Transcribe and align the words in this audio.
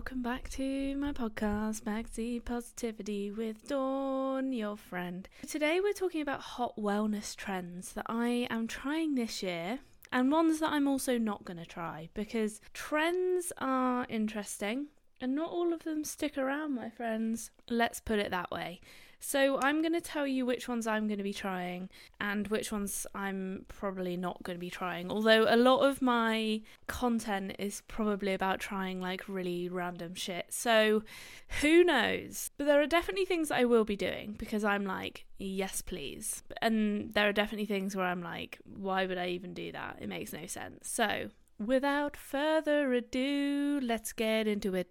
welcome 0.00 0.22
back 0.22 0.48
to 0.48 0.96
my 0.96 1.12
podcast, 1.12 1.82
Maxi 1.82 2.42
Positivity 2.42 3.30
with 3.30 3.68
Dawn, 3.68 4.50
your 4.50 4.74
friend. 4.74 5.28
Today 5.46 5.78
we're 5.78 5.92
talking 5.92 6.22
about 6.22 6.40
hot 6.40 6.74
wellness 6.78 7.36
trends 7.36 7.92
that 7.92 8.06
I 8.08 8.46
am 8.48 8.66
trying 8.66 9.14
this 9.14 9.42
year 9.42 9.80
and 10.10 10.32
ones 10.32 10.58
that 10.60 10.72
I'm 10.72 10.88
also 10.88 11.18
not 11.18 11.44
going 11.44 11.58
to 11.58 11.66
try 11.66 12.08
because 12.14 12.62
trends 12.72 13.52
are 13.58 14.06
interesting 14.08 14.86
and 15.20 15.34
not 15.34 15.50
all 15.50 15.74
of 15.74 15.84
them 15.84 16.02
stick 16.04 16.38
around, 16.38 16.74
my 16.74 16.88
friends. 16.88 17.50
Let's 17.68 18.00
put 18.00 18.18
it 18.18 18.30
that 18.30 18.50
way. 18.50 18.80
So, 19.20 19.60
I'm 19.60 19.82
going 19.82 19.92
to 19.92 20.00
tell 20.00 20.26
you 20.26 20.46
which 20.46 20.66
ones 20.66 20.86
I'm 20.86 21.06
going 21.06 21.18
to 21.18 21.24
be 21.24 21.34
trying 21.34 21.90
and 22.20 22.48
which 22.48 22.72
ones 22.72 23.06
I'm 23.14 23.66
probably 23.68 24.16
not 24.16 24.42
going 24.42 24.56
to 24.56 24.60
be 24.60 24.70
trying. 24.70 25.10
Although, 25.10 25.46
a 25.48 25.56
lot 25.56 25.80
of 25.80 26.00
my 26.00 26.62
content 26.86 27.54
is 27.58 27.82
probably 27.86 28.32
about 28.32 28.60
trying 28.60 29.00
like 29.00 29.28
really 29.28 29.68
random 29.68 30.14
shit. 30.14 30.46
So, 30.48 31.02
who 31.60 31.84
knows? 31.84 32.50
But 32.56 32.64
there 32.64 32.80
are 32.80 32.86
definitely 32.86 33.26
things 33.26 33.50
I 33.50 33.64
will 33.64 33.84
be 33.84 33.96
doing 33.96 34.36
because 34.38 34.64
I'm 34.64 34.84
like, 34.86 35.26
yes, 35.38 35.82
please. 35.82 36.42
And 36.62 37.12
there 37.12 37.28
are 37.28 37.32
definitely 37.32 37.66
things 37.66 37.94
where 37.94 38.06
I'm 38.06 38.22
like, 38.22 38.58
why 38.64 39.06
would 39.06 39.18
I 39.18 39.28
even 39.28 39.52
do 39.52 39.70
that? 39.72 39.98
It 40.00 40.08
makes 40.08 40.32
no 40.32 40.46
sense. 40.46 40.88
So, 40.88 41.28
without 41.58 42.16
further 42.16 42.92
ado, 42.92 43.80
let's 43.82 44.12
get 44.12 44.48
into 44.48 44.74
it. 44.74 44.90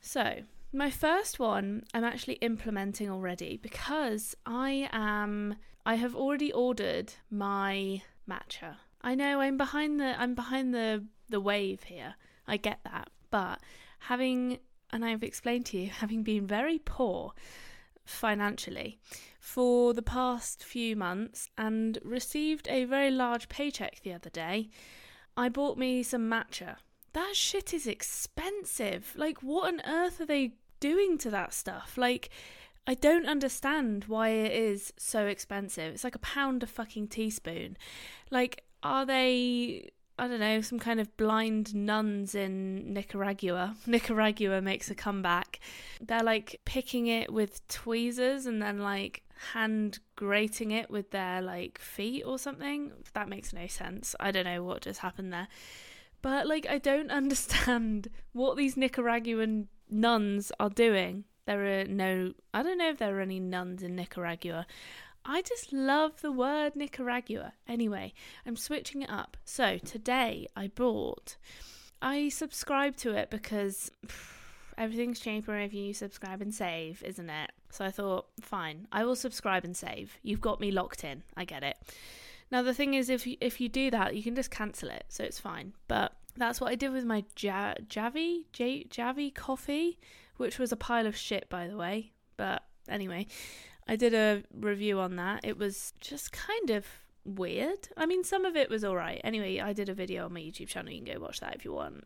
So, 0.00 0.40
my 0.72 0.90
first 0.90 1.38
one 1.38 1.84
I'm 1.92 2.04
actually 2.04 2.34
implementing 2.34 3.10
already 3.10 3.56
because 3.56 4.36
I 4.46 4.88
am 4.92 5.56
I 5.84 5.96
have 5.96 6.14
already 6.14 6.52
ordered 6.52 7.14
my 7.30 8.02
matcha. 8.28 8.76
I 9.02 9.14
know 9.14 9.40
I'm 9.40 9.56
behind 9.56 9.98
the 9.98 10.20
I'm 10.20 10.34
behind 10.34 10.74
the 10.74 11.04
the 11.28 11.40
wave 11.40 11.84
here. 11.84 12.14
I 12.46 12.56
get 12.56 12.80
that. 12.84 13.10
But 13.30 13.60
having 14.00 14.58
and 14.92 15.04
I've 15.04 15.22
explained 15.22 15.66
to 15.66 15.78
you 15.78 15.90
having 16.04 16.22
been 16.22 16.46
very 16.46 16.78
poor 16.78 17.32
financially 18.04 18.98
for 19.38 19.94
the 19.94 20.02
past 20.02 20.64
few 20.64 20.96
months 20.96 21.48
and 21.56 21.98
received 22.04 22.68
a 22.68 22.84
very 22.84 23.10
large 23.10 23.48
paycheck 23.48 24.00
the 24.02 24.12
other 24.12 24.30
day, 24.30 24.68
I 25.36 25.48
bought 25.48 25.78
me 25.78 26.02
some 26.02 26.28
matcha. 26.28 26.76
That 27.12 27.34
shit 27.34 27.74
is 27.74 27.86
expensive. 27.86 29.14
Like, 29.16 29.42
what 29.42 29.72
on 29.72 29.80
earth 29.84 30.20
are 30.20 30.26
they 30.26 30.52
doing 30.80 31.18
to 31.18 31.30
that 31.30 31.52
stuff? 31.52 31.96
Like, 31.96 32.30
I 32.86 32.94
don't 32.94 33.26
understand 33.26 34.04
why 34.08 34.30
it 34.30 34.52
is 34.52 34.92
so 34.96 35.26
expensive. 35.26 35.94
It's 35.94 36.04
like 36.04 36.14
a 36.14 36.20
pound 36.20 36.62
a 36.62 36.66
fucking 36.66 37.08
teaspoon. 37.08 37.76
Like, 38.30 38.64
are 38.82 39.04
they, 39.04 39.90
I 40.18 40.26
don't 40.26 40.40
know, 40.40 40.60
some 40.60 40.78
kind 40.78 40.98
of 40.98 41.16
blind 41.16 41.74
nuns 41.74 42.34
in 42.34 42.92
Nicaragua? 42.92 43.76
Nicaragua 43.86 44.60
makes 44.60 44.90
a 44.90 44.94
comeback. 44.94 45.60
They're 46.00 46.22
like 46.22 46.60
picking 46.64 47.06
it 47.06 47.32
with 47.32 47.66
tweezers 47.68 48.46
and 48.46 48.60
then 48.60 48.78
like 48.78 49.22
hand 49.52 50.00
grating 50.16 50.70
it 50.70 50.90
with 50.90 51.10
their 51.10 51.40
like 51.42 51.78
feet 51.78 52.24
or 52.24 52.38
something. 52.38 52.92
That 53.12 53.28
makes 53.28 53.52
no 53.52 53.66
sense. 53.66 54.14
I 54.18 54.30
don't 54.30 54.44
know 54.44 54.62
what 54.62 54.82
just 54.82 55.00
happened 55.00 55.32
there. 55.32 55.48
But 56.22 56.46
like, 56.46 56.66
I 56.68 56.78
don't 56.78 57.10
understand 57.20 58.08
what 58.32 58.56
these 58.56 58.76
Nicaraguan 58.76 59.68
nuns 59.88 60.52
are 60.60 60.70
doing. 60.70 61.24
There 61.46 61.80
are 61.80 61.84
no, 61.84 62.32
I 62.54 62.62
don't 62.62 62.78
know 62.78 62.90
if 62.90 62.98
there 62.98 63.16
are 63.16 63.20
any 63.20 63.40
nuns 63.40 63.82
in 63.82 63.96
Nicaragua. 63.96 64.66
I 65.24 65.42
just 65.42 65.72
love 65.72 66.22
the 66.22 66.32
word 66.32 66.76
Nicaragua. 66.76 67.52
Anyway, 67.68 68.14
I'm 68.46 68.56
switching 68.56 69.02
it 69.02 69.10
up. 69.10 69.36
So 69.44 69.78
today 69.78 70.46
I 70.56 70.68
bought, 70.68 71.36
I 72.00 72.28
subscribe 72.28 72.96
to 72.98 73.12
it 73.12 73.30
because 73.30 73.90
everything's 74.78 75.20
cheaper 75.20 75.56
if 75.58 75.74
you 75.74 75.92
subscribe 75.92 76.40
and 76.40 76.54
save, 76.54 77.02
isn't 77.02 77.28
it? 77.30 77.52
So 77.70 77.84
I 77.84 77.90
thought, 77.90 78.26
fine, 78.40 78.86
I 78.90 79.04
will 79.04 79.16
subscribe 79.16 79.64
and 79.64 79.76
save. 79.76 80.18
You've 80.22 80.40
got 80.40 80.60
me 80.60 80.70
locked 80.70 81.04
in. 81.04 81.22
I 81.36 81.44
get 81.44 81.62
it. 81.62 81.76
Now 82.50 82.62
the 82.62 82.74
thing 82.74 82.94
is, 82.94 83.08
if 83.08 83.26
you, 83.26 83.36
if 83.40 83.60
you 83.60 83.68
do 83.68 83.90
that, 83.90 84.16
you 84.16 84.22
can 84.22 84.34
just 84.34 84.50
cancel 84.50 84.90
it, 84.90 85.04
so 85.08 85.24
it's 85.24 85.38
fine. 85.38 85.74
But 85.88 86.12
that's 86.36 86.60
what 86.60 86.70
I 86.70 86.74
did 86.74 86.92
with 86.92 87.04
my 87.04 87.24
ja- 87.38 87.74
Javy 87.86 88.44
J- 88.52 88.86
Javy 88.90 89.34
coffee, 89.34 89.98
which 90.36 90.58
was 90.58 90.72
a 90.72 90.76
pile 90.76 91.06
of 91.06 91.16
shit, 91.16 91.48
by 91.48 91.68
the 91.68 91.76
way. 91.76 92.12
But 92.36 92.64
anyway, 92.88 93.26
I 93.86 93.96
did 93.96 94.14
a 94.14 94.42
review 94.52 94.98
on 95.00 95.16
that. 95.16 95.44
It 95.44 95.58
was 95.58 95.92
just 96.00 96.32
kind 96.32 96.70
of 96.70 96.86
weird. 97.24 97.88
I 97.96 98.06
mean, 98.06 98.24
some 98.24 98.44
of 98.44 98.56
it 98.56 98.70
was 98.70 98.84
alright. 98.84 99.20
Anyway, 99.22 99.60
I 99.60 99.72
did 99.72 99.88
a 99.88 99.94
video 99.94 100.24
on 100.24 100.32
my 100.32 100.40
YouTube 100.40 100.68
channel. 100.68 100.92
You 100.92 101.02
can 101.02 101.14
go 101.14 101.20
watch 101.20 101.40
that 101.40 101.54
if 101.54 101.64
you 101.64 101.72
want 101.72 102.04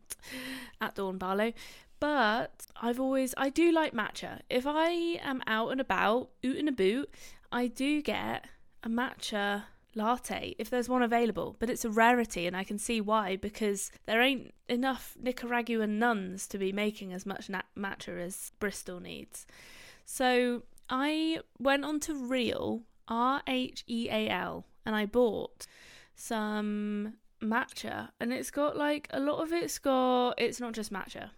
at 0.81 0.95
Dawn 0.95 1.17
Barlow. 1.17 1.53
But 1.99 2.65
I've 2.81 2.99
always, 2.99 3.33
I 3.37 3.49
do 3.49 3.71
like 3.71 3.93
matcha. 3.93 4.41
If 4.49 4.65
I 4.67 4.89
am 5.23 5.41
out 5.47 5.69
and 5.71 5.79
about, 5.79 6.29
oot 6.45 6.57
and 6.57 6.67
a 6.67 6.73
boot, 6.73 7.09
I 7.51 7.67
do 7.67 8.01
get 8.01 8.45
a 8.83 8.89
matcha 8.89 9.63
latte 9.95 10.55
if 10.59 10.69
there's 10.69 10.89
one 10.89 11.01
available, 11.01 11.55
but 11.59 11.69
it's 11.69 11.85
a 11.85 11.89
rarity 11.89 12.45
and 12.45 12.55
I 12.55 12.63
can 12.63 12.77
see 12.77 13.01
why 13.01 13.37
because 13.37 13.91
there 14.05 14.21
ain't 14.21 14.53
enough 14.67 15.15
Nicaraguan 15.19 15.97
nuns 15.97 16.47
to 16.47 16.57
be 16.57 16.71
making 16.71 17.13
as 17.13 17.25
much 17.25 17.49
matcha 17.77 18.19
as 18.19 18.51
Bristol 18.59 18.99
needs. 18.99 19.47
So 20.05 20.63
I 20.89 21.39
went 21.57 21.85
on 21.85 21.99
to 22.01 22.13
Rheal, 22.13 22.83
R 23.07 23.41
H 23.47 23.83
E 23.87 24.09
A 24.11 24.29
L, 24.29 24.65
and 24.85 24.95
I 24.95 25.05
bought 25.05 25.65
some 26.15 27.15
matcha 27.41 28.09
and 28.19 28.31
it's 28.31 28.49
got 28.49 28.77
like 28.77 29.07
a 29.11 29.19
lot 29.19 29.41
of 29.41 29.51
it's 29.51 29.77
got 29.79 30.33
it's 30.37 30.59
not 30.59 30.73
just 30.73 30.91
matcha. 30.91 31.31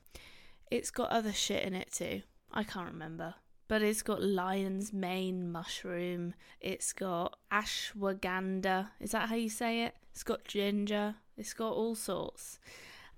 It's 0.69 0.91
got 0.91 1.09
other 1.12 1.31
shit 1.31 1.63
in 1.63 1.73
it 1.73 1.91
too. 1.91 2.23
I 2.51 2.63
can't 2.63 2.91
remember 2.91 3.35
but 3.67 3.81
it's 3.81 4.01
got 4.01 4.22
lion's 4.22 4.94
mane 4.94 5.51
mushroom. 5.51 6.33
It's 6.61 6.94
got 6.94 7.38
ashwagandha. 7.51 8.89
Is 9.00 9.11
that 9.11 9.29
how 9.29 9.35
you 9.35 9.50
say 9.50 9.83
it? 9.83 9.95
It's 10.11 10.23
got 10.23 10.45
ginger. 10.45 11.16
It's 11.38 11.53
got 11.53 11.73
all 11.73 11.95
sorts. 11.95 12.59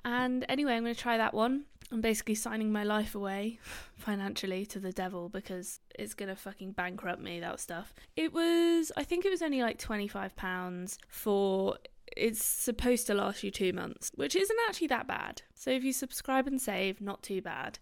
And 0.03 0.45
anyway, 0.49 0.73
I'm 0.73 0.83
going 0.83 0.95
to 0.95 0.99
try 0.99 1.17
that 1.17 1.33
one. 1.33 1.65
I'm 1.91 2.01
basically 2.01 2.35
signing 2.35 2.71
my 2.71 2.83
life 2.83 3.15
away 3.15 3.59
financially 3.95 4.65
to 4.67 4.79
the 4.79 4.91
devil 4.91 5.29
because 5.29 5.79
it's 5.97 6.13
going 6.13 6.29
to 6.29 6.35
fucking 6.35 6.73
bankrupt 6.73 7.21
me, 7.21 7.39
that 7.39 7.59
stuff. 7.59 7.93
It 8.15 8.33
was, 8.33 8.91
I 8.95 9.03
think 9.03 9.25
it 9.25 9.29
was 9.29 9.41
only 9.41 9.61
like 9.61 9.79
£25 9.79 10.97
for 11.07 11.77
it's 12.15 12.43
supposed 12.43 13.07
to 13.07 13.13
last 13.13 13.43
you 13.43 13.51
two 13.51 13.73
months, 13.73 14.11
which 14.15 14.35
isn't 14.35 14.57
actually 14.67 14.87
that 14.87 15.07
bad. 15.07 15.41
So 15.53 15.71
if 15.71 15.83
you 15.83 15.93
subscribe 15.93 16.47
and 16.47 16.61
save, 16.61 17.01
not 17.01 17.23
too 17.23 17.41
bad. 17.41 17.79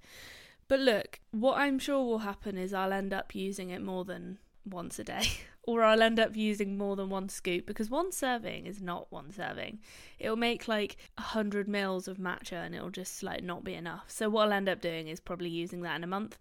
But 0.68 0.80
look, 0.80 1.20
what 1.32 1.58
I'm 1.58 1.80
sure 1.80 2.04
will 2.04 2.20
happen 2.20 2.58
is 2.58 2.74
I'll 2.74 2.94
end 2.94 3.14
up 3.14 3.34
using 3.34 3.70
it 3.70 3.82
more 3.82 4.04
than 4.04 4.40
once 4.66 5.00
a 5.00 5.04
day, 5.04 5.30
or 5.64 5.84
I'll 5.84 6.02
end 6.02 6.20
up 6.20 6.36
using 6.36 6.78
more 6.78 6.96
than 6.96 7.10
one 7.10 7.30
scoop 7.30 7.66
because 7.66 7.90
one 7.90 8.12
serving 8.12 8.66
is 8.66 8.82
not 8.82 9.12
one 9.12 9.32
serving. 9.32 9.80
It'll 10.20 10.36
make 10.36 10.68
like 10.68 10.98
a 11.18 11.22
hundred 11.22 11.68
mils 11.68 12.08
of 12.08 12.18
matcha 12.18 12.66
and 12.66 12.76
it'll 12.76 12.90
just 12.90 13.24
like 13.24 13.44
not 13.44 13.64
be 13.64 13.74
enough. 13.74 14.06
So 14.08 14.30
what 14.30 14.48
I'll 14.48 14.54
end 14.54 14.70
up 14.70 14.82
doing 14.82 15.08
is 15.08 15.20
probably 15.20 15.50
using 15.50 15.82
that 15.82 15.96
in 15.96 16.04
a 16.04 16.08
month, 16.08 16.38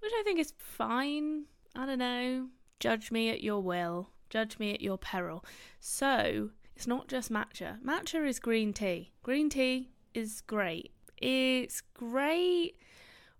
which 0.00 0.12
I 0.14 0.22
think 0.22 0.38
is 0.38 0.52
fine. 0.58 1.44
I 1.74 1.86
don't 1.86 1.98
know. 1.98 2.48
Judge 2.78 3.10
me 3.10 3.30
at 3.30 3.42
your 3.42 3.60
will. 3.60 4.10
Judge 4.28 4.58
me 4.58 4.74
at 4.74 4.80
your 4.80 4.98
peril. 4.98 5.44
So 5.80 6.50
it's 6.76 6.86
not 6.86 7.08
just 7.08 7.32
matcha. 7.32 7.80
Matcha 7.82 8.26
is 8.26 8.38
green 8.38 8.72
tea. 8.72 9.12
Green 9.22 9.48
tea 9.48 9.90
is 10.14 10.42
great. 10.42 10.92
It's 11.18 11.80
great 11.80 12.76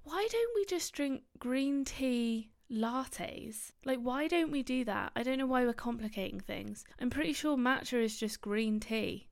why 0.04 0.26
don't 0.30 0.54
we 0.54 0.64
just 0.64 0.92
drink 0.92 1.22
green 1.38 1.84
tea 1.84 2.50
lattes? 2.70 3.72
Like, 3.84 3.98
why 3.98 4.28
don't 4.28 4.50
we 4.50 4.62
do 4.62 4.84
that? 4.84 5.12
I 5.14 5.22
don't 5.22 5.38
know 5.38 5.46
why 5.46 5.64
we're 5.64 5.72
complicating 5.72 6.40
things. 6.40 6.84
I'm 7.00 7.10
pretty 7.10 7.32
sure 7.32 7.56
matcha 7.56 8.02
is 8.02 8.18
just 8.18 8.40
green 8.40 8.80
tea. 8.80 9.28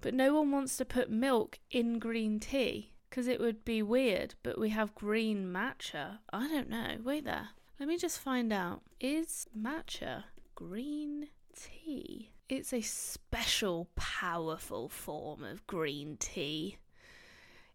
But 0.00 0.14
no 0.14 0.34
one 0.34 0.50
wants 0.50 0.76
to 0.76 0.84
put 0.84 1.10
milk 1.10 1.58
in 1.70 1.98
green 1.98 2.38
tea 2.38 2.92
because 3.08 3.26
it 3.26 3.40
would 3.40 3.64
be 3.64 3.82
weird. 3.82 4.34
But 4.42 4.58
we 4.58 4.70
have 4.70 4.94
green 4.94 5.46
matcha. 5.46 6.18
I 6.32 6.48
don't 6.48 6.68
know. 6.68 6.96
Wait 7.02 7.24
there. 7.24 7.48
Let 7.80 7.88
me 7.88 7.96
just 7.96 8.20
find 8.20 8.52
out. 8.52 8.82
Is 9.00 9.46
matcha 9.56 10.24
green 10.54 11.28
tea? 11.56 12.30
It's 12.48 12.72
a 12.74 12.82
special, 12.82 13.88
powerful 13.96 14.88
form 14.88 15.42
of 15.42 15.66
green 15.66 16.18
tea 16.18 16.76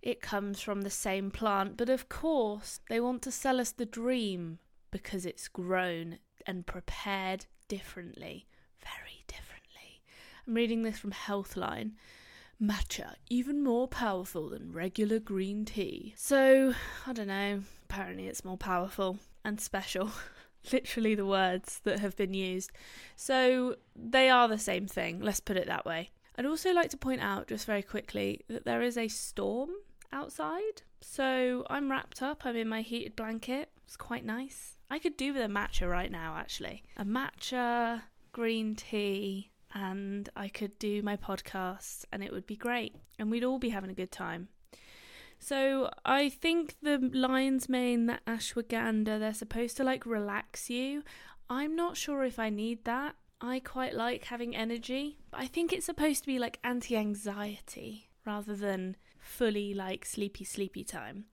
it 0.02 0.22
comes 0.22 0.62
from 0.62 0.82
the 0.82 0.90
same 0.90 1.32
plant, 1.32 1.78
but 1.78 1.90
of 1.90 2.10
course 2.10 2.80
they 2.90 3.00
want 3.00 3.22
to 3.24 3.32
sell 3.32 3.60
us 3.60 3.72
the 3.72 3.86
dream 3.86 4.60
because 4.92 5.26
it's 5.26 5.48
grown 5.48 6.20
and 6.46 6.66
prepared 6.66 7.46
differently, 7.68 8.48
very 8.82 9.24
differently. 9.28 10.02
I'm 10.48 10.54
reading 10.54 10.84
this 10.84 11.00
from 11.00 11.12
Healthline. 11.12 11.92
Matcha, 12.62 13.14
even 13.30 13.64
more 13.64 13.88
powerful 13.88 14.50
than 14.50 14.74
regular 14.74 15.20
green 15.20 15.64
tea. 15.64 16.14
So, 16.18 16.74
I 17.08 17.14
don't 17.14 17.28
know, 17.28 17.62
apparently 17.86 18.28
it's 18.28 18.44
more 18.44 18.58
powerful 18.58 19.18
and 19.46 19.62
special. 19.62 20.12
Literally 20.74 21.16
the 21.16 21.26
words 21.26 21.80
that 21.86 22.00
have 22.00 22.18
been 22.18 22.34
used. 22.34 22.72
So, 23.16 23.78
they 23.96 24.30
are 24.30 24.50
the 24.50 24.58
same 24.58 24.88
thing, 24.88 25.22
let's 25.22 25.40
put 25.40 25.56
it 25.56 25.68
that 25.68 25.86
way. 25.86 26.10
I'd 26.38 26.46
also 26.46 26.74
like 26.74 26.90
to 26.90 26.98
point 26.98 27.22
out, 27.22 27.48
just 27.48 27.66
very 27.66 27.82
quickly, 27.84 28.42
that 28.50 28.66
there 28.66 28.82
is 28.82 28.98
a 28.98 29.08
storm 29.08 29.70
outside. 30.12 30.82
So 31.02 31.66
I'm 31.70 31.92
wrapped 31.92 32.22
up, 32.22 32.46
I'm 32.46 32.56
in 32.56 32.68
my 32.68 32.82
heated 32.82 33.16
blanket. 33.16 33.70
It's 33.86 33.98
quite 33.98 34.26
nice. 34.26 34.78
I 34.90 35.00
could 35.00 35.18
do 35.18 35.34
with 35.34 35.44
a 35.44 35.48
matcha 35.48 35.90
right 35.90 36.12
now, 36.12 36.36
actually. 36.38 36.84
A 36.98 37.06
matcha, 37.06 38.02
green 38.32 38.76
tea, 38.76 39.52
and 39.74 40.30
I 40.36 40.48
could 40.48 40.78
do 40.80 41.02
my 41.04 41.16
podcast, 41.16 42.06
and 42.12 42.24
it 42.24 42.32
would 42.32 42.48
be 42.48 42.56
great. 42.56 42.96
And 43.18 43.30
we'd 43.30 43.44
all 43.44 43.60
be 43.60 43.70
having 43.70 43.90
a 43.90 43.96
good 43.96 44.12
time. 44.12 44.50
So 45.40 45.90
I 46.06 46.30
think 46.30 46.76
the 46.82 46.98
lion's 47.14 47.70
mane, 47.70 48.08
the 48.08 48.20
ashwagandha, 48.28 49.20
they're 49.20 49.34
supposed 49.34 49.78
to 49.78 49.84
like 49.84 50.06
relax 50.06 50.70
you. 50.70 51.04
I'm 51.50 51.76
not 51.76 51.98
sure 51.98 52.24
if 52.24 52.38
I 52.38 52.50
need 52.50 52.84
that. 52.86 53.16
I 53.42 53.62
quite 53.62 53.96
like 53.96 54.26
having 54.26 54.56
energy. 54.56 55.18
But 55.32 55.42
I 55.42 55.48
think 55.48 55.72
it's 55.72 55.86
supposed 55.86 56.22
to 56.22 56.28
be 56.28 56.40
like 56.40 56.60
anti 56.64 56.98
anxiety 56.98 58.10
rather 58.26 58.56
than 58.56 58.98
fully 59.30 59.74
like 59.74 60.06
sleepy, 60.06 60.44
sleepy 60.44 60.84
time. 60.84 61.26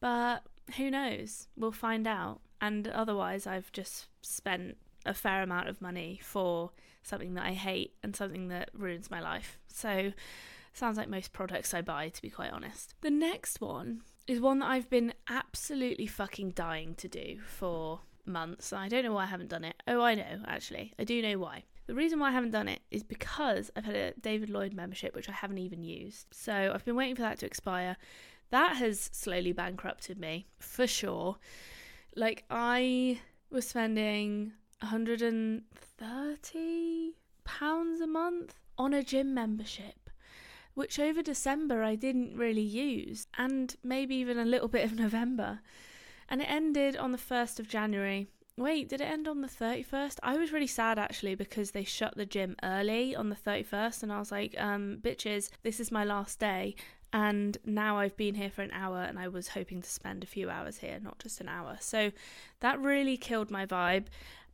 But 0.00 0.44
who 0.76 0.90
knows? 0.90 1.48
We'll 1.56 1.72
find 1.72 2.06
out. 2.06 2.40
And 2.60 2.86
otherwise, 2.88 3.46
I've 3.46 3.72
just 3.72 4.06
spent 4.22 4.76
a 5.06 5.14
fair 5.14 5.42
amount 5.42 5.68
of 5.68 5.82
money 5.82 6.20
for 6.22 6.70
something 7.02 7.34
that 7.34 7.44
I 7.44 7.52
hate 7.52 7.94
and 8.02 8.14
something 8.14 8.48
that 8.48 8.70
ruins 8.72 9.10
my 9.10 9.20
life. 9.20 9.58
So, 9.68 10.12
sounds 10.72 10.96
like 10.96 11.08
most 11.08 11.32
products 11.32 11.74
I 11.74 11.82
buy, 11.82 12.08
to 12.08 12.22
be 12.22 12.30
quite 12.30 12.52
honest. 12.52 12.94
The 13.00 13.10
next 13.10 13.60
one 13.60 14.02
is 14.26 14.40
one 14.40 14.60
that 14.60 14.70
I've 14.70 14.88
been 14.88 15.12
absolutely 15.28 16.06
fucking 16.06 16.52
dying 16.52 16.94
to 16.96 17.08
do 17.08 17.40
for 17.46 18.00
months. 18.24 18.72
I 18.72 18.88
don't 18.88 19.04
know 19.04 19.12
why 19.12 19.24
I 19.24 19.26
haven't 19.26 19.50
done 19.50 19.64
it. 19.64 19.82
Oh, 19.86 20.00
I 20.00 20.14
know, 20.14 20.42
actually. 20.46 20.94
I 20.98 21.04
do 21.04 21.20
know 21.20 21.38
why. 21.38 21.64
The 21.86 21.94
reason 21.94 22.18
why 22.18 22.28
I 22.28 22.32
haven't 22.32 22.52
done 22.52 22.68
it 22.68 22.80
is 22.90 23.02
because 23.02 23.70
I've 23.76 23.84
had 23.84 23.94
a 23.94 24.14
David 24.20 24.48
Lloyd 24.50 24.72
membership, 24.72 25.14
which 25.14 25.28
I 25.28 25.32
haven't 25.32 25.58
even 25.58 25.84
used. 25.84 26.28
So 26.32 26.72
I've 26.74 26.84
been 26.84 26.96
waiting 26.96 27.16
for 27.16 27.22
that 27.22 27.38
to 27.40 27.46
expire. 27.46 27.96
That 28.50 28.76
has 28.76 29.10
slowly 29.12 29.52
bankrupted 29.52 30.18
me, 30.18 30.46
for 30.58 30.86
sure. 30.86 31.36
Like, 32.16 32.44
I 32.48 33.20
was 33.50 33.68
spending 33.68 34.52
130 34.80 37.12
pounds 37.44 38.00
a 38.00 38.06
month 38.06 38.54
on 38.78 38.94
a 38.94 39.02
gym 39.02 39.34
membership 39.34 39.96
which 40.74 40.98
over 40.98 41.22
December 41.22 41.82
I 41.84 41.94
didn't 41.94 42.36
really 42.36 42.60
use, 42.60 43.28
and 43.38 43.76
maybe 43.84 44.16
even 44.16 44.38
a 44.38 44.44
little 44.44 44.66
bit 44.66 44.84
of 44.84 44.98
November 44.98 45.60
and 46.28 46.40
it 46.40 46.50
ended 46.50 46.96
on 46.96 47.12
the 47.12 47.18
1st 47.18 47.60
of 47.60 47.68
January. 47.68 48.26
Wait, 48.56 48.88
did 48.88 49.00
it 49.00 49.10
end 49.10 49.26
on 49.26 49.40
the 49.40 49.48
31st? 49.48 50.18
I 50.22 50.36
was 50.36 50.52
really 50.52 50.68
sad 50.68 50.98
actually 50.98 51.34
because 51.34 51.72
they 51.72 51.82
shut 51.82 52.16
the 52.16 52.26
gym 52.26 52.54
early 52.62 53.16
on 53.16 53.28
the 53.28 53.36
31st, 53.36 54.04
and 54.04 54.12
I 54.12 54.18
was 54.20 54.30
like, 54.30 54.54
um, 54.58 54.98
bitches, 55.02 55.50
this 55.62 55.80
is 55.80 55.90
my 55.90 56.04
last 56.04 56.38
day. 56.38 56.76
And 57.12 57.58
now 57.64 57.98
I've 57.98 58.16
been 58.16 58.34
here 58.34 58.50
for 58.50 58.62
an 58.62 58.72
hour, 58.72 59.02
and 59.02 59.18
I 59.18 59.28
was 59.28 59.48
hoping 59.48 59.82
to 59.82 59.90
spend 59.90 60.22
a 60.22 60.28
few 60.28 60.50
hours 60.50 60.78
here, 60.78 60.98
not 61.00 61.18
just 61.18 61.40
an 61.40 61.48
hour. 61.48 61.76
So 61.80 62.12
that 62.60 62.80
really 62.80 63.16
killed 63.16 63.50
my 63.50 63.66
vibe 63.66 64.06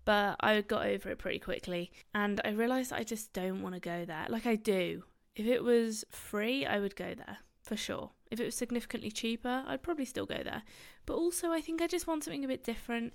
but 0.04 0.36
I 0.40 0.60
got 0.62 0.86
over 0.86 1.10
it 1.10 1.18
pretty 1.18 1.38
quickly. 1.38 1.92
And 2.14 2.40
I 2.44 2.50
realised 2.50 2.92
I 2.92 3.02
just 3.02 3.32
don't 3.32 3.62
want 3.62 3.74
to 3.74 3.80
go 3.80 4.04
there. 4.04 4.26
Like, 4.28 4.46
I 4.46 4.56
do. 4.56 5.04
If 5.36 5.46
it 5.46 5.62
was 5.62 6.04
free, 6.10 6.66
I 6.66 6.80
would 6.80 6.96
go 6.96 7.14
there 7.14 7.38
for 7.62 7.76
sure. 7.76 8.10
If 8.30 8.40
it 8.40 8.44
was 8.44 8.54
significantly 8.54 9.10
cheaper, 9.10 9.64
I'd 9.66 9.82
probably 9.82 10.04
still 10.04 10.26
go 10.26 10.42
there. 10.42 10.62
But 11.06 11.14
also, 11.14 11.50
I 11.50 11.60
think 11.60 11.82
I 11.82 11.86
just 11.86 12.06
want 12.06 12.24
something 12.24 12.44
a 12.44 12.48
bit 12.48 12.64
different. 12.64 13.12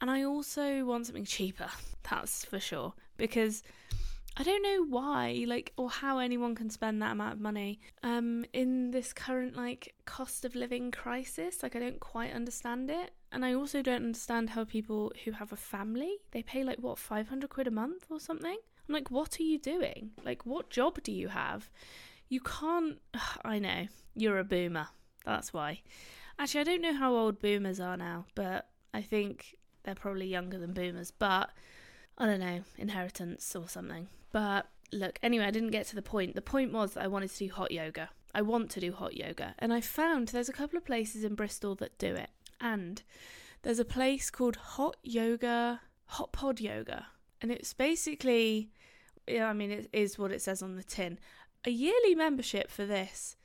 And 0.00 0.10
I 0.10 0.24
also 0.24 0.84
want 0.84 1.06
something 1.06 1.24
cheaper. 1.24 1.68
That's 2.08 2.44
for 2.44 2.60
sure. 2.60 2.94
Because 3.16 3.62
I 4.38 4.42
don't 4.42 4.62
know 4.62 4.84
why, 4.84 5.44
like, 5.48 5.72
or 5.78 5.88
how 5.88 6.18
anyone 6.18 6.54
can 6.54 6.68
spend 6.68 7.00
that 7.00 7.12
amount 7.12 7.34
of 7.34 7.40
money 7.40 7.80
um, 8.02 8.44
in 8.52 8.90
this 8.90 9.14
current, 9.14 9.56
like, 9.56 9.94
cost 10.04 10.44
of 10.44 10.54
living 10.54 10.90
crisis. 10.90 11.62
Like, 11.62 11.74
I 11.74 11.78
don't 11.78 12.00
quite 12.00 12.34
understand 12.34 12.90
it. 12.90 13.12
And 13.32 13.44
I 13.44 13.54
also 13.54 13.80
don't 13.80 14.04
understand 14.04 14.50
how 14.50 14.64
people 14.64 15.12
who 15.24 15.32
have 15.32 15.52
a 15.52 15.56
family, 15.56 16.18
they 16.32 16.42
pay, 16.42 16.64
like, 16.64 16.78
what, 16.78 16.98
500 16.98 17.48
quid 17.48 17.66
a 17.66 17.70
month 17.70 18.06
or 18.10 18.20
something? 18.20 18.58
I'm 18.88 18.92
like, 18.92 19.10
what 19.10 19.40
are 19.40 19.42
you 19.42 19.58
doing? 19.58 20.10
Like, 20.22 20.44
what 20.44 20.68
job 20.68 21.02
do 21.02 21.12
you 21.12 21.28
have? 21.28 21.70
You 22.28 22.40
can't. 22.40 22.98
I 23.44 23.58
know, 23.58 23.86
you're 24.14 24.38
a 24.38 24.44
boomer. 24.44 24.88
That's 25.24 25.54
why. 25.54 25.80
Actually, 26.38 26.60
I 26.60 26.64
don't 26.64 26.82
know 26.82 26.94
how 26.94 27.14
old 27.14 27.40
boomers 27.40 27.80
are 27.80 27.96
now, 27.96 28.26
but 28.34 28.68
I 28.92 29.00
think 29.00 29.56
they're 29.86 29.94
probably 29.94 30.26
younger 30.26 30.58
than 30.58 30.74
boomers. 30.74 31.10
But 31.10 31.50
I 32.18 32.26
don't 32.26 32.40
know, 32.40 32.60
inheritance 32.76 33.56
or 33.56 33.68
something. 33.68 34.08
But 34.32 34.68
look, 34.92 35.18
anyway, 35.22 35.46
I 35.46 35.50
didn't 35.50 35.70
get 35.70 35.86
to 35.86 35.94
the 35.94 36.02
point. 36.02 36.34
The 36.34 36.42
point 36.42 36.72
was 36.72 36.92
that 36.92 37.04
I 37.04 37.08
wanted 37.08 37.30
to 37.30 37.38
do 37.38 37.50
hot 37.50 37.70
yoga. 37.70 38.10
I 38.34 38.42
want 38.42 38.70
to 38.72 38.80
do 38.80 38.92
hot 38.92 39.16
yoga. 39.16 39.54
And 39.58 39.72
I 39.72 39.80
found 39.80 40.28
there's 40.28 40.50
a 40.50 40.52
couple 40.52 40.76
of 40.76 40.84
places 40.84 41.24
in 41.24 41.34
Bristol 41.34 41.74
that 41.76 41.96
do 41.96 42.14
it. 42.14 42.28
And 42.60 43.02
there's 43.62 43.78
a 43.78 43.84
place 43.84 44.30
called 44.30 44.56
Hot 44.56 44.96
Yoga, 45.02 45.80
Hot 46.06 46.32
Pod 46.32 46.60
Yoga. 46.60 47.06
And 47.40 47.50
it's 47.50 47.72
basically, 47.72 48.70
yeah, 49.26 49.48
I 49.48 49.52
mean, 49.52 49.70
it 49.70 49.88
is 49.92 50.18
what 50.18 50.32
it 50.32 50.42
says 50.42 50.62
on 50.62 50.76
the 50.76 50.82
tin 50.82 51.18
a 51.66 51.70
yearly 51.70 52.14
membership 52.14 52.70
for 52.70 52.86
this. 52.86 53.36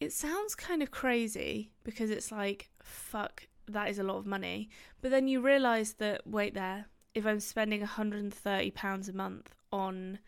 It 0.00 0.12
sounds 0.12 0.54
kind 0.54 0.82
of 0.82 0.90
crazy 0.90 1.70
because 1.84 2.10
it's 2.10 2.30
like, 2.30 2.70
fuck, 2.82 3.46
that 3.72 3.90
is 3.90 3.98
a 3.98 4.02
lot 4.02 4.16
of 4.16 4.26
money. 4.26 4.68
But 5.00 5.10
then 5.10 5.28
you 5.28 5.40
realise 5.40 5.92
that, 5.94 6.26
wait 6.26 6.54
there, 6.54 6.86
if 7.14 7.26
I'm 7.26 7.40
spending 7.40 7.82
£130 7.82 9.08
a 9.08 9.12
month 9.12 9.54
on 9.72 10.18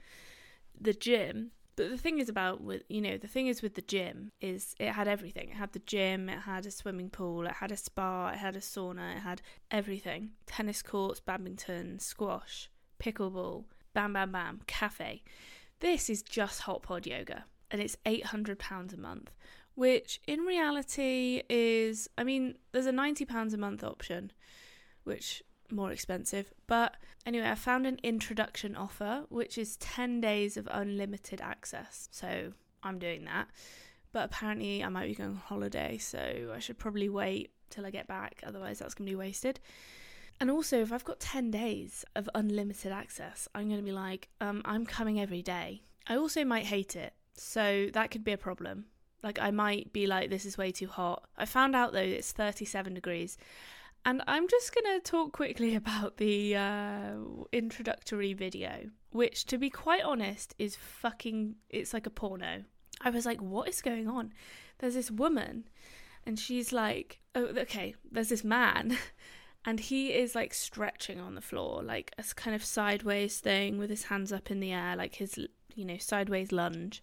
the 0.80 0.92
gym, 0.92 1.52
but 1.76 1.88
the 1.88 1.96
thing 1.96 2.18
is 2.18 2.28
about 2.28 2.60
with 2.60 2.82
you 2.88 3.00
know 3.00 3.16
the 3.16 3.26
thing 3.26 3.46
is 3.46 3.62
with 3.62 3.74
the 3.74 3.80
gym 3.80 4.32
is 4.40 4.74
it 4.78 4.90
had 4.90 5.08
everything. 5.08 5.48
It 5.48 5.56
had 5.56 5.72
the 5.72 5.78
gym, 5.78 6.28
it 6.28 6.40
had 6.40 6.66
a 6.66 6.70
swimming 6.70 7.08
pool, 7.08 7.46
it 7.46 7.52
had 7.52 7.72
a 7.72 7.76
spa, 7.76 8.30
it 8.30 8.38
had 8.38 8.54
a 8.54 8.60
sauna, 8.60 9.16
it 9.16 9.20
had 9.20 9.40
everything. 9.70 10.32
Tennis 10.46 10.82
courts, 10.82 11.20
badminton, 11.20 11.98
squash, 11.98 12.70
pickleball, 13.02 13.64
bam 13.94 14.12
bam 14.12 14.32
bam, 14.32 14.60
cafe. 14.66 15.22
This 15.78 16.10
is 16.10 16.20
just 16.22 16.62
hot 16.62 16.82
pod 16.82 17.06
yoga 17.06 17.44
and 17.70 17.80
it's 17.80 17.96
£800 18.04 18.92
a 18.92 18.96
month, 18.96 19.30
which 19.80 20.20
in 20.26 20.40
reality 20.40 21.42
is, 21.48 22.06
I 22.18 22.22
mean, 22.22 22.56
there's 22.72 22.84
a 22.84 22.92
£90 22.92 23.54
a 23.54 23.56
month 23.56 23.82
option, 23.82 24.30
which 25.04 25.42
more 25.72 25.90
expensive. 25.90 26.52
But 26.66 26.98
anyway, 27.24 27.48
I 27.48 27.54
found 27.54 27.86
an 27.86 27.98
introduction 28.02 28.76
offer, 28.76 29.24
which 29.30 29.56
is 29.56 29.78
10 29.78 30.20
days 30.20 30.58
of 30.58 30.68
unlimited 30.70 31.40
access. 31.40 32.10
So 32.12 32.52
I'm 32.82 32.98
doing 32.98 33.24
that. 33.24 33.48
But 34.12 34.26
apparently, 34.26 34.84
I 34.84 34.90
might 34.90 35.06
be 35.06 35.14
going 35.14 35.30
on 35.30 35.36
holiday, 35.36 35.96
so 35.96 36.52
I 36.54 36.58
should 36.58 36.76
probably 36.76 37.08
wait 37.08 37.50
till 37.70 37.86
I 37.86 37.90
get 37.90 38.06
back, 38.06 38.42
otherwise, 38.46 38.80
that's 38.80 38.92
going 38.92 39.06
to 39.06 39.12
be 39.12 39.16
wasted. 39.16 39.60
And 40.40 40.50
also, 40.50 40.82
if 40.82 40.92
I've 40.92 41.06
got 41.06 41.20
10 41.20 41.50
days 41.50 42.04
of 42.14 42.28
unlimited 42.34 42.92
access, 42.92 43.48
I'm 43.54 43.68
going 43.68 43.80
to 43.80 43.86
be 43.86 43.92
like, 43.92 44.28
um, 44.42 44.60
I'm 44.66 44.84
coming 44.84 45.18
every 45.18 45.40
day. 45.40 45.84
I 46.06 46.16
also 46.16 46.44
might 46.44 46.66
hate 46.66 46.96
it. 46.96 47.14
So 47.32 47.88
that 47.94 48.10
could 48.10 48.24
be 48.24 48.32
a 48.32 48.36
problem. 48.36 48.84
Like, 49.22 49.38
I 49.40 49.50
might 49.50 49.92
be 49.92 50.06
like, 50.06 50.30
this 50.30 50.46
is 50.46 50.58
way 50.58 50.70
too 50.70 50.88
hot. 50.88 51.28
I 51.36 51.44
found 51.44 51.76
out 51.76 51.92
though 51.92 51.98
it's 51.98 52.32
37 52.32 52.94
degrees. 52.94 53.36
And 54.04 54.22
I'm 54.26 54.48
just 54.48 54.74
going 54.74 54.98
to 54.98 55.10
talk 55.10 55.32
quickly 55.32 55.74
about 55.76 56.16
the 56.16 56.56
uh, 56.56 57.12
introductory 57.52 58.32
video, 58.32 58.90
which, 59.10 59.44
to 59.46 59.58
be 59.58 59.70
quite 59.70 60.02
honest, 60.02 60.54
is 60.58 60.76
fucking. 60.76 61.56
It's 61.68 61.92
like 61.92 62.06
a 62.06 62.10
porno. 62.10 62.64
I 63.02 63.10
was 63.10 63.24
like, 63.24 63.40
what 63.40 63.68
is 63.68 63.80
going 63.80 64.08
on? 64.08 64.32
There's 64.78 64.94
this 64.94 65.10
woman, 65.10 65.68
and 66.26 66.38
she's 66.38 66.72
like, 66.72 67.20
oh, 67.34 67.46
okay, 67.46 67.94
there's 68.10 68.28
this 68.28 68.44
man. 68.44 68.96
and 69.64 69.80
he 69.80 70.12
is 70.12 70.34
like 70.34 70.54
stretching 70.54 71.20
on 71.20 71.34
the 71.34 71.40
floor, 71.40 71.82
like 71.82 72.12
a 72.18 72.24
kind 72.34 72.54
of 72.54 72.64
sideways 72.64 73.38
thing 73.40 73.78
with 73.78 73.90
his 73.90 74.04
hands 74.04 74.32
up 74.32 74.50
in 74.50 74.60
the 74.60 74.72
air, 74.72 74.96
like 74.96 75.16
his, 75.16 75.38
you 75.74 75.84
know, 75.84 75.98
sideways 75.98 76.52
lunge. 76.52 77.02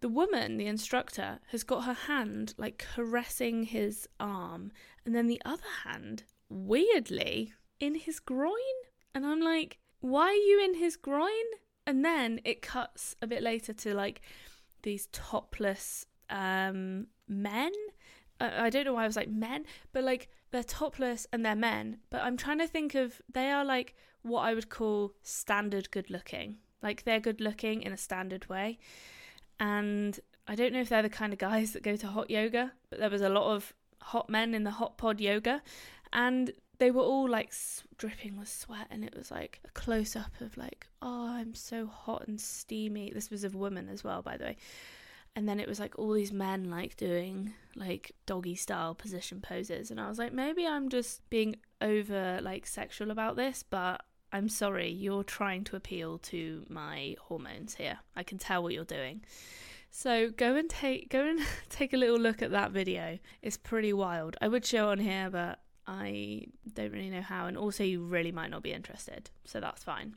The 0.00 0.08
woman, 0.08 0.56
the 0.56 0.66
instructor, 0.66 1.40
has 1.48 1.62
got 1.62 1.84
her 1.84 1.94
hand 1.94 2.54
like 2.58 2.84
caressing 2.94 3.64
his 3.64 4.08
arm, 4.20 4.72
and 5.04 5.14
then 5.14 5.26
the 5.26 5.42
other 5.44 5.62
hand, 5.84 6.24
weirdly, 6.48 7.52
in 7.80 7.94
his 7.94 8.20
groin. 8.20 8.52
And 9.14 9.24
I'm 9.24 9.40
like, 9.40 9.78
why 10.00 10.28
are 10.28 10.32
you 10.32 10.62
in 10.62 10.74
his 10.74 10.96
groin? 10.96 11.30
And 11.86 12.04
then 12.04 12.40
it 12.44 12.62
cuts 12.62 13.16
a 13.22 13.26
bit 13.26 13.42
later 13.42 13.72
to 13.72 13.94
like 13.94 14.20
these 14.82 15.08
topless 15.12 16.06
um, 16.30 17.06
men. 17.28 17.72
I 18.38 18.68
don't 18.68 18.84
know 18.84 18.92
why 18.92 19.04
I 19.04 19.06
was 19.06 19.16
like 19.16 19.30
men, 19.30 19.64
but 19.92 20.04
like 20.04 20.28
they're 20.50 20.62
topless 20.62 21.26
and 21.32 21.44
they're 21.44 21.56
men, 21.56 21.98
but 22.10 22.20
I'm 22.22 22.36
trying 22.36 22.58
to 22.58 22.66
think 22.66 22.94
of 22.94 23.20
they 23.32 23.50
are 23.50 23.64
like 23.64 23.94
what 24.22 24.42
I 24.42 24.52
would 24.52 24.68
call 24.68 25.14
standard 25.22 25.90
good 25.90 26.10
looking. 26.10 26.58
Like 26.82 27.04
they're 27.04 27.20
good 27.20 27.40
looking 27.40 27.82
in 27.82 27.92
a 27.92 27.96
standard 27.96 28.48
way. 28.48 28.78
And 29.58 30.18
I 30.46 30.54
don't 30.54 30.72
know 30.72 30.80
if 30.80 30.88
they're 30.88 31.02
the 31.02 31.08
kind 31.08 31.32
of 31.32 31.38
guys 31.38 31.72
that 31.72 31.82
go 31.82 31.96
to 31.96 32.06
hot 32.06 32.30
yoga, 32.30 32.72
but 32.90 32.98
there 32.98 33.10
was 33.10 33.22
a 33.22 33.28
lot 33.28 33.54
of 33.54 33.72
hot 34.00 34.28
men 34.28 34.54
in 34.54 34.64
the 34.64 34.70
hot 34.70 34.96
pod 34.96 35.20
yoga. 35.20 35.62
And 36.12 36.52
they 36.78 36.90
were 36.90 37.02
all 37.02 37.28
like 37.28 37.52
dripping 37.98 38.38
with 38.38 38.48
sweat. 38.48 38.86
And 38.90 39.04
it 39.04 39.16
was 39.16 39.30
like 39.30 39.60
a 39.64 39.70
close 39.70 40.14
up 40.14 40.32
of 40.40 40.56
like 40.56 40.86
oh 41.02 41.28
i'm 41.28 41.54
so 41.54 41.86
hot 41.86 42.26
and 42.26 42.40
steamy. 42.40 43.10
This 43.12 43.30
was 43.30 43.44
of 43.44 43.54
women 43.54 43.88
as 43.88 44.04
well 44.04 44.22
by 44.22 44.36
the 44.36 44.44
way. 44.44 44.56
And 45.34 45.48
then 45.48 45.60
it 45.60 45.68
was 45.68 45.78
like 45.78 45.98
all 45.98 46.12
these 46.12 46.32
men 46.32 46.70
like 46.70 46.96
doing 46.96 47.52
like 47.74 48.12
doggy 48.24 48.54
style 48.54 48.94
position 48.94 49.40
poses. 49.40 49.90
And 49.90 50.00
i 50.00 50.08
was 50.08 50.18
like 50.18 50.32
maybe 50.32 50.66
i'm 50.66 50.88
just 50.88 51.28
being 51.30 51.56
over 51.80 52.40
like 52.42 52.66
sexual 52.66 53.10
about 53.10 53.36
this 53.36 53.62
but 53.68 54.02
i'm 54.32 54.48
sorry 54.48 54.90
you're 54.90 55.24
trying 55.24 55.64
to 55.64 55.76
appeal 55.76 56.18
to 56.18 56.64
my 56.68 57.16
hormones 57.20 57.74
here. 57.74 57.98
I 58.14 58.22
can 58.22 58.38
tell 58.38 58.62
what 58.62 58.74
you're 58.74 58.84
doing. 58.84 59.22
So 59.90 60.30
go 60.30 60.56
and 60.56 60.68
take 60.68 61.08
go 61.08 61.24
and 61.24 61.40
take 61.68 61.92
a 61.92 61.96
little 61.96 62.18
look 62.18 62.42
at 62.42 62.50
that 62.50 62.72
video. 62.72 63.18
It's 63.42 63.56
pretty 63.56 63.92
wild. 63.92 64.36
I 64.40 64.48
would 64.48 64.64
show 64.64 64.88
on 64.88 64.98
here 64.98 65.30
but 65.30 65.60
i 65.88 66.44
don't 66.74 66.90
really 66.92 67.10
know 67.10 67.22
how 67.22 67.46
and 67.46 67.56
also 67.56 67.84
you 67.84 68.02
really 68.02 68.32
might 68.32 68.50
not 68.50 68.60
be 68.60 68.72
interested 68.72 69.30
so 69.44 69.60
that's 69.60 69.84
fine. 69.84 70.16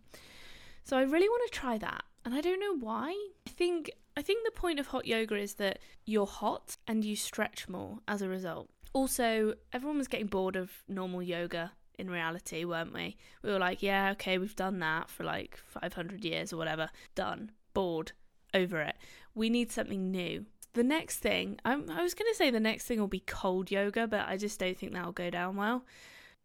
So 0.84 0.98
i 0.98 1.02
really 1.04 1.30
want 1.30 1.52
to 1.52 1.60
try 1.60 1.78
that 1.78 2.04
and 2.26 2.34
I 2.34 2.42
don't 2.42 2.60
know 2.60 2.78
why. 2.78 3.10
I 3.48 3.50
think 3.50 3.92
I 4.18 4.22
think 4.22 4.46
the 4.46 4.52
point 4.52 4.80
of 4.80 4.88
hot 4.88 5.06
yoga 5.06 5.36
is 5.36 5.56
that 5.56 5.80
you're 6.06 6.26
hot 6.26 6.78
and 6.88 7.04
you 7.04 7.16
stretch 7.16 7.70
more 7.70 8.00
as 8.08 8.22
a 8.22 8.30
result. 8.30 8.70
Also, 8.94 9.54
everyone 9.72 9.98
was 9.98 10.08
getting 10.08 10.28
bored 10.28 10.56
of 10.56 10.72
normal 10.88 11.22
yoga 11.22 11.72
in 12.00 12.10
reality, 12.10 12.64
weren't 12.66 12.94
we? 12.94 13.18
We 13.44 13.52
were 13.52 13.60
like, 13.60 13.84
yeah, 13.84 14.12
okay, 14.12 14.38
we've 14.38 14.56
done 14.56 14.80
that 14.80 15.10
for 15.10 15.24
like 15.24 15.58
500 15.68 16.24
years 16.24 16.54
or 16.54 16.58
whatever. 16.58 16.90
Done. 17.16 17.52
Bored. 17.74 18.14
Over 18.54 18.82
it. 18.82 18.96
We 19.36 19.50
need 19.50 19.72
something 19.72 20.10
new. 20.10 20.46
The 20.74 20.84
next 20.84 21.18
thing, 21.18 21.60
I'm, 21.66 21.90
I 21.90 22.02
was 22.02 22.14
going 22.14 22.32
to 22.32 22.38
say 22.38 22.50
the 22.50 22.60
next 22.60 22.86
thing 22.86 23.00
will 23.00 23.08
be 23.08 23.20
cold 23.20 23.70
yoga, 23.72 24.08
but 24.08 24.28
I 24.28 24.38
just 24.38 24.60
don't 24.60 24.78
think 24.78 24.94
that'll 24.94 25.12
go 25.12 25.30
down 25.30 25.56
well. 25.56 25.86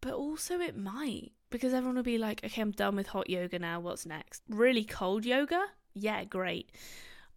But 0.01 0.13
also, 0.13 0.59
it 0.59 0.77
might 0.77 1.31
because 1.49 1.73
everyone 1.73 1.95
will 1.95 2.03
be 2.03 2.17
like, 2.17 2.43
okay, 2.43 2.61
I'm 2.61 2.71
done 2.71 2.95
with 2.95 3.07
hot 3.07 3.29
yoga 3.29 3.59
now. 3.59 3.79
What's 3.79 4.05
next? 4.05 4.41
Really 4.49 4.83
cold 4.83 5.25
yoga? 5.25 5.63
Yeah, 5.93 6.25
great. 6.25 6.71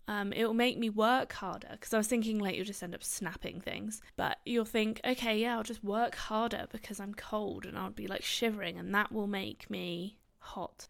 Um, 0.08 0.32
it 0.32 0.46
will 0.46 0.54
make 0.54 0.78
me 0.78 0.88
work 0.88 1.34
harder 1.34 1.68
because 1.72 1.92
I 1.92 1.98
was 1.98 2.06
thinking 2.06 2.38
like 2.38 2.56
you'll 2.56 2.64
just 2.64 2.82
end 2.82 2.94
up 2.94 3.04
snapping 3.04 3.60
things, 3.60 4.00
but 4.16 4.38
you'll 4.46 4.64
think, 4.64 5.00
okay, 5.04 5.38
yeah, 5.38 5.56
I'll 5.56 5.62
just 5.62 5.84
work 5.84 6.14
harder 6.16 6.66
because 6.72 6.98
I'm 6.98 7.12
cold 7.12 7.66
and 7.66 7.78
I'll 7.78 7.90
be 7.90 8.06
like 8.06 8.24
shivering, 8.24 8.78
and 8.78 8.94
that 8.94 9.12
will 9.12 9.26
make 9.26 9.68
me 9.68 10.16
hot. 10.38 10.88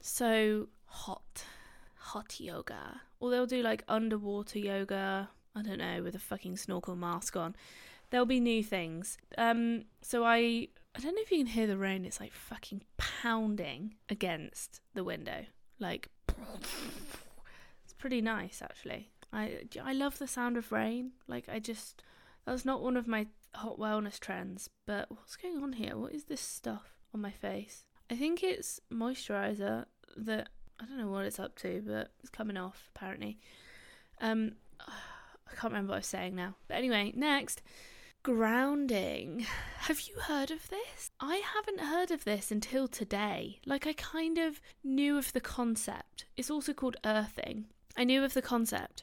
So 0.00 0.68
hot, 0.86 1.44
hot 1.94 2.40
yoga. 2.40 3.02
Or 3.20 3.30
they'll 3.30 3.46
do 3.46 3.62
like 3.62 3.84
underwater 3.88 4.58
yoga. 4.58 5.30
I 5.54 5.62
don't 5.62 5.78
know 5.78 6.02
with 6.02 6.16
a 6.16 6.20
fucking 6.20 6.56
snorkel 6.56 6.96
mask 6.96 7.36
on. 7.36 7.54
There'll 8.10 8.26
be 8.26 8.40
new 8.40 8.64
things. 8.64 9.16
Um, 9.36 9.84
so 10.02 10.24
I 10.24 10.68
I 10.96 11.00
don't 11.00 11.14
know 11.14 11.22
if 11.22 11.30
you 11.30 11.38
can 11.38 11.46
hear 11.46 11.68
the 11.68 11.78
rain. 11.78 12.04
It's 12.04 12.18
like 12.18 12.32
fucking 12.32 12.82
pounding 12.96 13.94
against 14.08 14.80
the 14.94 15.04
window. 15.04 15.44
Like, 15.78 16.08
pretty 17.98 18.20
nice 18.20 18.62
actually. 18.62 19.10
I 19.32 19.60
I 19.82 19.92
love 19.92 20.18
the 20.18 20.26
sound 20.26 20.56
of 20.56 20.72
rain. 20.72 21.12
Like, 21.26 21.48
I 21.48 21.58
just 21.58 22.02
that's 22.46 22.64
not 22.64 22.82
one 22.82 22.96
of 22.96 23.06
my 23.06 23.26
hot 23.54 23.78
wellness 23.78 24.18
trends. 24.18 24.70
But 24.86 25.10
what's 25.10 25.36
going 25.36 25.62
on 25.62 25.74
here? 25.74 25.96
What 25.96 26.14
is 26.14 26.24
this 26.24 26.40
stuff 26.40 26.94
on 27.14 27.20
my 27.20 27.30
face? 27.30 27.84
I 28.10 28.16
think 28.16 28.42
it's 28.42 28.80
moisturizer 28.92 29.84
that 30.16 30.48
I 30.80 30.84
don't 30.86 30.98
know 30.98 31.08
what 31.08 31.26
it's 31.26 31.38
up 31.38 31.56
to, 31.56 31.82
but 31.86 32.12
it's 32.20 32.30
coming 32.30 32.56
off 32.56 32.88
apparently. 32.94 33.38
Um, 34.20 34.52
I 34.80 35.54
can't 35.54 35.72
remember 35.72 35.90
what 35.90 35.96
I 35.96 35.98
was 35.98 36.06
saying 36.06 36.34
now. 36.34 36.54
But 36.66 36.76
anyway, 36.76 37.12
next 37.14 37.62
grounding. 38.22 39.46
Have 39.78 40.00
you 40.02 40.14
heard 40.20 40.50
of 40.50 40.68
this? 40.68 41.10
I 41.20 41.36
haven't 41.54 41.80
heard 41.80 42.10
of 42.10 42.24
this 42.24 42.50
until 42.50 42.88
today. 42.88 43.60
Like, 43.64 43.86
I 43.86 43.92
kind 43.94 44.38
of 44.38 44.60
knew 44.84 45.16
of 45.16 45.32
the 45.32 45.40
concept. 45.40 46.26
It's 46.36 46.50
also 46.50 46.72
called 46.72 46.96
earthing. 47.04 47.66
I 47.98 48.04
knew 48.04 48.22
of 48.24 48.32
the 48.32 48.40
concept, 48.40 49.02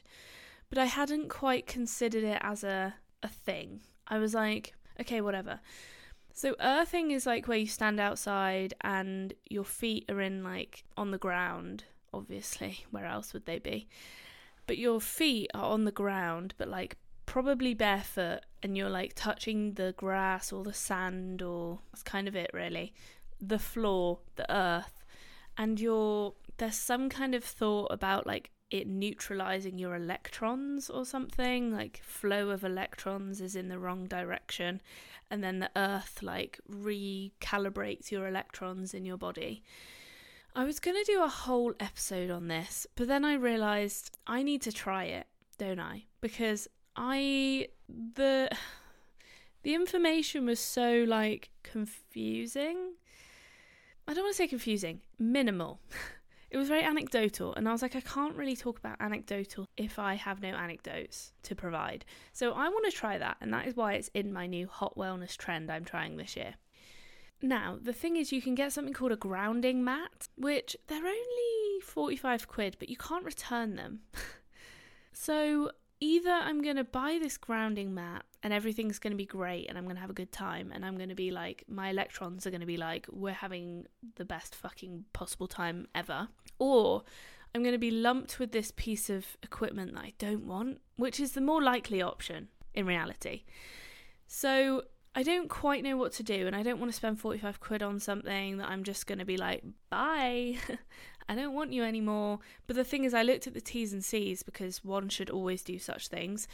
but 0.70 0.78
I 0.78 0.86
hadn't 0.86 1.28
quite 1.28 1.66
considered 1.66 2.24
it 2.24 2.38
as 2.40 2.64
a, 2.64 2.94
a 3.22 3.28
thing. 3.28 3.82
I 4.08 4.18
was 4.18 4.32
like, 4.32 4.74
okay, 4.98 5.20
whatever. 5.20 5.60
So, 6.32 6.56
earthing 6.60 7.10
is 7.10 7.26
like 7.26 7.46
where 7.46 7.58
you 7.58 7.66
stand 7.66 8.00
outside 8.00 8.74
and 8.80 9.34
your 9.48 9.64
feet 9.64 10.06
are 10.10 10.20
in, 10.20 10.42
like, 10.42 10.84
on 10.96 11.10
the 11.10 11.18
ground, 11.18 11.84
obviously. 12.12 12.84
Where 12.90 13.06
else 13.06 13.32
would 13.32 13.46
they 13.46 13.58
be? 13.58 13.88
But 14.66 14.78
your 14.78 15.00
feet 15.00 15.50
are 15.54 15.70
on 15.70 15.84
the 15.84 15.92
ground, 15.92 16.54
but 16.58 16.68
like 16.68 16.96
probably 17.26 17.74
barefoot 17.74 18.40
and 18.62 18.76
you're 18.76 18.88
like 18.88 19.12
touching 19.14 19.74
the 19.74 19.94
grass 19.96 20.52
or 20.52 20.64
the 20.64 20.72
sand 20.72 21.42
or 21.42 21.80
that's 21.92 22.02
kind 22.02 22.28
of 22.28 22.36
it 22.36 22.50
really 22.54 22.94
the 23.40 23.58
floor 23.58 24.20
the 24.36 24.50
earth 24.50 25.04
and 25.58 25.80
you're 25.80 26.32
there's 26.58 26.76
some 26.76 27.08
kind 27.08 27.34
of 27.34 27.44
thought 27.44 27.88
about 27.90 28.26
like 28.26 28.50
it 28.70 28.86
neutralizing 28.86 29.78
your 29.78 29.94
electrons 29.94 30.90
or 30.90 31.04
something 31.04 31.72
like 31.72 32.00
flow 32.02 32.50
of 32.50 32.64
electrons 32.64 33.40
is 33.40 33.54
in 33.54 33.68
the 33.68 33.78
wrong 33.78 34.06
direction 34.06 34.80
and 35.30 35.42
then 35.42 35.60
the 35.60 35.70
earth 35.76 36.22
like 36.22 36.60
recalibrates 36.70 38.10
your 38.10 38.26
electrons 38.26 38.92
in 38.92 39.04
your 39.04 39.16
body 39.16 39.62
I 40.56 40.64
was 40.64 40.80
going 40.80 40.96
to 40.96 41.12
do 41.12 41.22
a 41.22 41.28
whole 41.28 41.74
episode 41.78 42.30
on 42.30 42.48
this, 42.48 42.86
but 42.96 43.08
then 43.08 43.26
I 43.26 43.34
realized 43.34 44.16
I 44.26 44.42
need 44.42 44.62
to 44.62 44.72
try 44.72 45.04
it, 45.04 45.26
don't 45.58 45.78
I? 45.78 46.04
Because 46.22 46.66
I 46.96 47.68
the 47.88 48.48
the 49.64 49.74
information 49.74 50.46
was 50.46 50.58
so 50.58 51.04
like 51.06 51.50
confusing. 51.62 52.94
I 54.08 54.14
don't 54.14 54.24
want 54.24 54.34
to 54.34 54.38
say 54.38 54.48
confusing, 54.48 55.02
minimal. 55.18 55.80
It 56.50 56.56
was 56.56 56.68
very 56.68 56.82
anecdotal, 56.82 57.54
and 57.54 57.68
I 57.68 57.72
was 57.72 57.82
like, 57.82 57.96
I 57.96 58.00
can't 58.00 58.36
really 58.36 58.54
talk 58.54 58.78
about 58.78 59.00
anecdotal 59.00 59.66
if 59.76 59.98
I 59.98 60.14
have 60.14 60.40
no 60.40 60.50
anecdotes 60.50 61.32
to 61.42 61.54
provide. 61.54 62.04
So 62.32 62.52
I 62.52 62.68
want 62.68 62.84
to 62.86 62.96
try 62.96 63.18
that, 63.18 63.36
and 63.40 63.52
that 63.52 63.66
is 63.66 63.74
why 63.74 63.94
it's 63.94 64.10
in 64.14 64.32
my 64.32 64.46
new 64.46 64.68
hot 64.68 64.96
wellness 64.96 65.36
trend 65.36 65.70
I'm 65.70 65.84
trying 65.84 66.16
this 66.16 66.36
year. 66.36 66.54
Now, 67.42 67.78
the 67.80 67.92
thing 67.92 68.16
is, 68.16 68.32
you 68.32 68.40
can 68.40 68.54
get 68.54 68.72
something 68.72 68.94
called 68.94 69.12
a 69.12 69.16
grounding 69.16 69.84
mat, 69.84 70.28
which 70.36 70.76
they're 70.86 70.98
only 70.98 71.80
45 71.82 72.48
quid, 72.48 72.76
but 72.78 72.88
you 72.88 72.96
can't 72.96 73.24
return 73.24 73.76
them. 73.76 74.00
so 75.12 75.70
either 76.00 76.30
I'm 76.30 76.62
going 76.62 76.76
to 76.76 76.84
buy 76.84 77.18
this 77.20 77.36
grounding 77.36 77.92
mat 77.92 78.24
and 78.46 78.54
everything's 78.54 79.00
going 79.00 79.10
to 79.10 79.16
be 79.16 79.26
great 79.26 79.66
and 79.68 79.76
I'm 79.76 79.82
going 79.86 79.96
to 79.96 80.00
have 80.00 80.08
a 80.08 80.12
good 80.12 80.30
time 80.30 80.70
and 80.72 80.86
I'm 80.86 80.96
going 80.96 81.08
to 81.08 81.16
be 81.16 81.32
like, 81.32 81.64
my 81.66 81.90
electrons 81.90 82.46
are 82.46 82.50
going 82.50 82.60
to 82.60 82.66
be 82.66 82.76
like, 82.76 83.04
we're 83.10 83.32
having 83.32 83.86
the 84.14 84.24
best 84.24 84.54
fucking 84.54 85.06
possible 85.12 85.48
time 85.48 85.88
ever. 85.96 86.28
Or 86.60 87.02
I'm 87.52 87.64
going 87.64 87.74
to 87.74 87.78
be 87.78 87.90
lumped 87.90 88.38
with 88.38 88.52
this 88.52 88.72
piece 88.76 89.10
of 89.10 89.36
equipment 89.42 89.94
that 89.94 90.04
I 90.04 90.12
don't 90.20 90.46
want, 90.46 90.80
which 90.94 91.18
is 91.18 91.32
the 91.32 91.40
more 91.40 91.60
likely 91.60 92.00
option 92.00 92.46
in 92.72 92.86
reality. 92.86 93.42
So 94.28 94.84
I 95.16 95.24
don't 95.24 95.50
quite 95.50 95.82
know 95.82 95.96
what 95.96 96.12
to 96.12 96.22
do, 96.22 96.46
and 96.46 96.54
I 96.54 96.62
don't 96.62 96.78
want 96.78 96.92
to 96.92 96.96
spend 96.96 97.18
45 97.18 97.58
quid 97.58 97.82
on 97.82 97.98
something 97.98 98.58
that 98.58 98.68
I'm 98.68 98.84
just 98.84 99.08
going 99.08 99.18
to 99.18 99.24
be 99.24 99.36
like, 99.36 99.64
bye. 99.90 100.58
I 101.28 101.34
don't 101.34 101.54
want 101.54 101.72
you 101.72 101.82
anymore. 101.82 102.38
But 102.66 102.76
the 102.76 102.84
thing 102.84 103.04
is, 103.04 103.14
I 103.14 103.22
looked 103.22 103.46
at 103.46 103.54
the 103.54 103.60
T's 103.60 103.92
and 103.92 104.04
C's 104.04 104.42
because 104.42 104.84
one 104.84 105.08
should 105.08 105.30
always 105.30 105.62
do 105.62 105.78
such 105.78 106.08
things. 106.08 106.46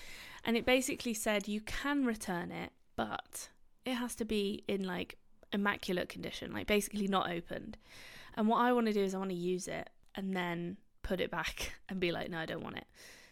And 0.44 0.56
it 0.56 0.64
basically 0.64 1.14
said 1.14 1.48
you 1.48 1.60
can 1.60 2.04
return 2.04 2.50
it, 2.50 2.72
but 2.96 3.48
it 3.84 3.94
has 3.94 4.14
to 4.16 4.24
be 4.24 4.64
in 4.66 4.84
like 4.84 5.18
immaculate 5.52 6.08
condition, 6.08 6.52
like 6.52 6.66
basically 6.66 7.06
not 7.06 7.30
opened. 7.30 7.76
And 8.34 8.48
what 8.48 8.58
I 8.58 8.72
want 8.72 8.86
to 8.86 8.92
do 8.92 9.02
is 9.02 9.14
I 9.14 9.18
want 9.18 9.30
to 9.30 9.36
use 9.36 9.68
it 9.68 9.90
and 10.14 10.34
then 10.34 10.78
put 11.02 11.20
it 11.20 11.30
back 11.30 11.72
and 11.88 12.00
be 12.00 12.12
like, 12.12 12.30
no, 12.30 12.38
I 12.38 12.46
don't 12.46 12.62
want 12.62 12.78
it. 12.78 12.86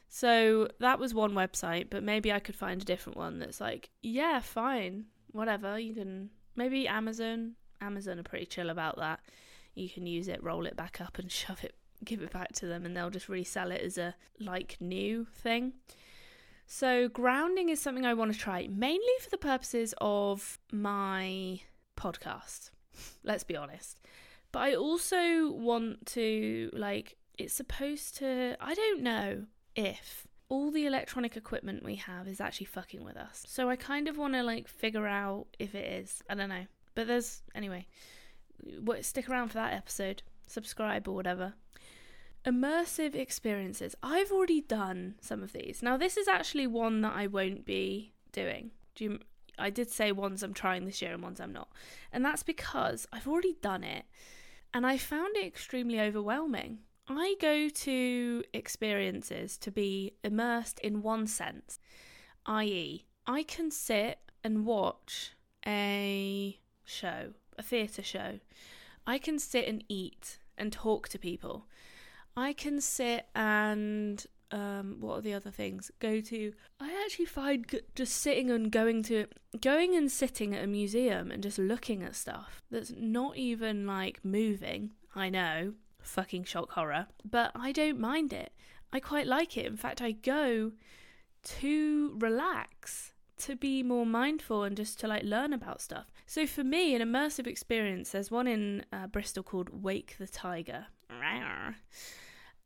So 0.09 0.69
that 0.81 0.99
was 0.99 1.15
one 1.15 1.33
website, 1.33 1.87
but 1.89 2.03
maybe 2.03 2.33
I 2.33 2.41
could 2.41 2.57
find 2.57 2.83
a 2.83 2.85
different 2.85 3.17
one 3.17 3.39
that's 3.39 3.61
like, 3.61 3.91
yeah, 4.03 4.41
fine, 4.41 5.05
whatever. 5.31 5.79
You 5.79 5.95
can 5.95 6.31
maybe 6.57 6.89
Amazon. 6.89 7.53
Amazon 7.81 8.19
are 8.19 8.25
pretty 8.25 8.45
chill 8.45 8.69
about 8.69 8.99
that 8.99 9.21
you 9.81 9.91
can 9.91 10.07
use 10.07 10.29
it, 10.29 10.43
roll 10.43 10.67
it 10.67 10.77
back 10.77 11.01
up, 11.01 11.19
and 11.19 11.31
shove 11.33 11.65
it, 11.65 11.75
give 12.05 12.23
it 12.23 12.33
back 12.33 12.53
to 12.53 12.67
them, 12.67 12.85
and 12.85 12.97
they'll 12.97 13.11
just 13.11 13.29
resell 13.29 13.71
it 13.71 13.81
as 13.81 13.99
a 13.99 14.15
like 14.39 14.77
new 14.81 15.27
thing. 15.35 15.73
So, 16.73 17.09
grounding 17.09 17.69
is 17.69 17.81
something 17.81 18.07
I 18.07 18.15
want 18.15 18.33
to 18.33 18.39
try 18.39 18.69
mainly 18.71 19.15
for 19.21 19.29
the 19.29 19.39
purposes 19.39 19.93
of 20.01 20.61
my 20.71 21.61
podcast. 21.97 22.71
Let's 23.25 23.43
be 23.43 23.57
honest. 23.57 23.99
But 24.53 24.61
I 24.61 24.75
also 24.75 25.51
want 25.51 26.07
to, 26.07 26.71
like, 26.73 27.17
it's 27.37 27.55
supposed 27.55 28.17
to, 28.19 28.57
I 28.61 28.75
don't 28.75 29.03
know 29.03 29.47
if 29.75 30.29
all 30.49 30.71
the 30.71 30.87
electronic 30.87 31.37
equipment 31.37 31.85
we 31.85 31.97
have 31.97 32.29
is 32.29 32.41
actually 32.41 32.67
fucking 32.67 33.03
with 33.03 33.17
us. 33.17 33.45
So 33.49 33.69
I 33.69 33.75
kind 33.75 34.07
of 34.07 34.17
want 34.17 34.35
to, 34.35 34.43
like, 34.45 34.69
figure 34.69 35.09
out 35.09 35.47
if 35.59 35.75
it 35.75 35.87
is. 35.87 36.23
I 36.31 36.37
don't 36.37 36.49
know. 36.49 36.67
But 36.95 37.09
there's, 37.09 37.43
anyway, 37.55 37.87
stick 39.03 39.29
around 39.29 39.49
for 39.49 39.55
that 39.55 39.73
episode, 39.73 40.23
subscribe 40.47 41.09
or 41.09 41.15
whatever. 41.15 41.55
Immersive 42.45 43.15
experiences. 43.15 43.95
I've 44.03 44.33
already 44.33 44.61
done 44.61 45.17
some 45.21 45.43
of 45.43 45.53
these. 45.53 45.83
Now, 45.83 45.97
this 45.97 46.17
is 46.17 46.27
actually 46.27 46.67
one 46.67 47.03
that 47.03 47.15
I 47.15 47.27
won't 47.27 47.65
be 47.65 48.13
doing. 48.33 48.71
Do 48.95 49.05
you, 49.05 49.19
I 49.59 49.71
did 49.71 49.91
say 49.91 50.13
ones 50.13 50.43
I'm 50.43 50.55
trying 50.55 50.87
this 50.87 51.03
year 51.03 51.13
and 51.13 51.23
ones 51.23 51.41
I'm 51.41 51.53
not. 51.53 51.69
And 52.13 52.25
that's 52.25 52.43
because 52.43 53.07
I've 53.13 53.29
already 53.29 53.57
done 53.61 53.85
it 53.85 54.05
and 54.73 54.87
I 54.87 54.97
found 54.97 55.37
it 55.37 55.47
extremely 55.47 56.01
overwhelming. 56.01 56.79
I 57.09 57.35
go 57.41 57.69
to 57.69 58.45
experiences 58.55 59.59
to 59.59 59.71
be 59.71 60.15
immersed 60.23 60.79
in 60.81 61.03
one 61.03 61.27
sense, 61.27 61.81
i.e., 62.47 63.05
I 63.27 63.43
can 63.43 63.71
sit 63.71 64.19
and 64.45 64.65
watch 64.65 65.33
a 65.67 66.59
show, 66.85 67.35
a 67.61 67.63
theatre 67.63 68.03
show. 68.03 68.41
I 69.07 69.19
can 69.19 69.39
sit 69.39 69.67
and 69.67 69.85
eat 69.89 70.39
and 70.59 70.73
talk 70.73 71.09
to 71.09 71.19
people. 71.19 71.67
I 72.37 72.53
can 72.53 72.81
sit 72.81 73.27
and 73.35 74.27
um, 74.53 74.97
what 75.01 75.19
are 75.19 75.21
the 75.21 75.35
other 75.35 75.51
things? 75.51 75.91
Go 76.01 76.21
to. 76.21 76.53
I 76.81 77.03
actually 77.05 77.27
find 77.27 77.67
g- 77.69 77.81
just 77.95 78.17
sitting 78.17 78.51
and 78.51 78.71
going 78.71 79.03
to 79.05 79.27
going 79.61 79.95
and 79.95 80.11
sitting 80.11 80.55
at 80.55 80.65
a 80.65 80.67
museum 80.67 81.31
and 81.31 81.43
just 81.43 81.59
looking 81.59 82.03
at 82.03 82.17
stuff 82.17 82.63
that's 82.71 82.93
not 82.97 83.37
even 83.37 83.87
like 83.87 84.25
moving. 84.25 84.91
I 85.15 85.29
know, 85.29 85.75
fucking 86.03 86.45
shock 86.45 86.73
horror, 86.73 87.07
but 87.29 87.53
I 87.55 87.73
don't 87.73 88.01
mind 88.01 88.33
it. 88.33 88.53
I 88.93 89.01
quite 89.01 89.27
like 89.27 89.57
it. 89.57 89.67
In 89.67 89.77
fact, 89.77 90.03
I 90.03 90.13
go 90.13 90.73
to 91.43 92.17
relax, 92.19 93.13
to 93.39 93.57
be 93.57 93.83
more 93.83 94.07
mindful, 94.07 94.65
and 94.65 94.77
just 94.77 94.99
to 95.01 95.09
like 95.09 95.23
learn 95.23 95.53
about 95.53 95.81
stuff. 95.81 96.13
So 96.31 96.47
for 96.47 96.63
me, 96.63 96.95
an 96.95 97.03
immersive 97.03 97.49
experience. 97.49 98.11
There's 98.11 98.31
one 98.31 98.47
in 98.47 98.85
uh, 98.93 99.09
Bristol 99.09 99.43
called 99.43 99.83
Wake 99.83 100.15
the 100.17 100.29
Tiger. 100.29 100.87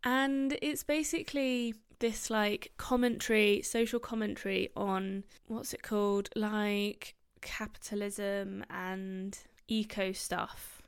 And 0.05 0.59
it's 0.61 0.83
basically 0.83 1.73
this 1.99 2.29
like 2.29 2.73
commentary, 2.77 3.63
social 3.63 3.99
commentary 3.99 4.69
on 4.77 5.25
what's 5.47 5.73
it 5.73 5.83
called? 5.83 6.29
Like 6.37 7.15
capitalism 7.41 8.67
and 8.69 9.39
eco 9.67 10.13
stuff. 10.13 10.83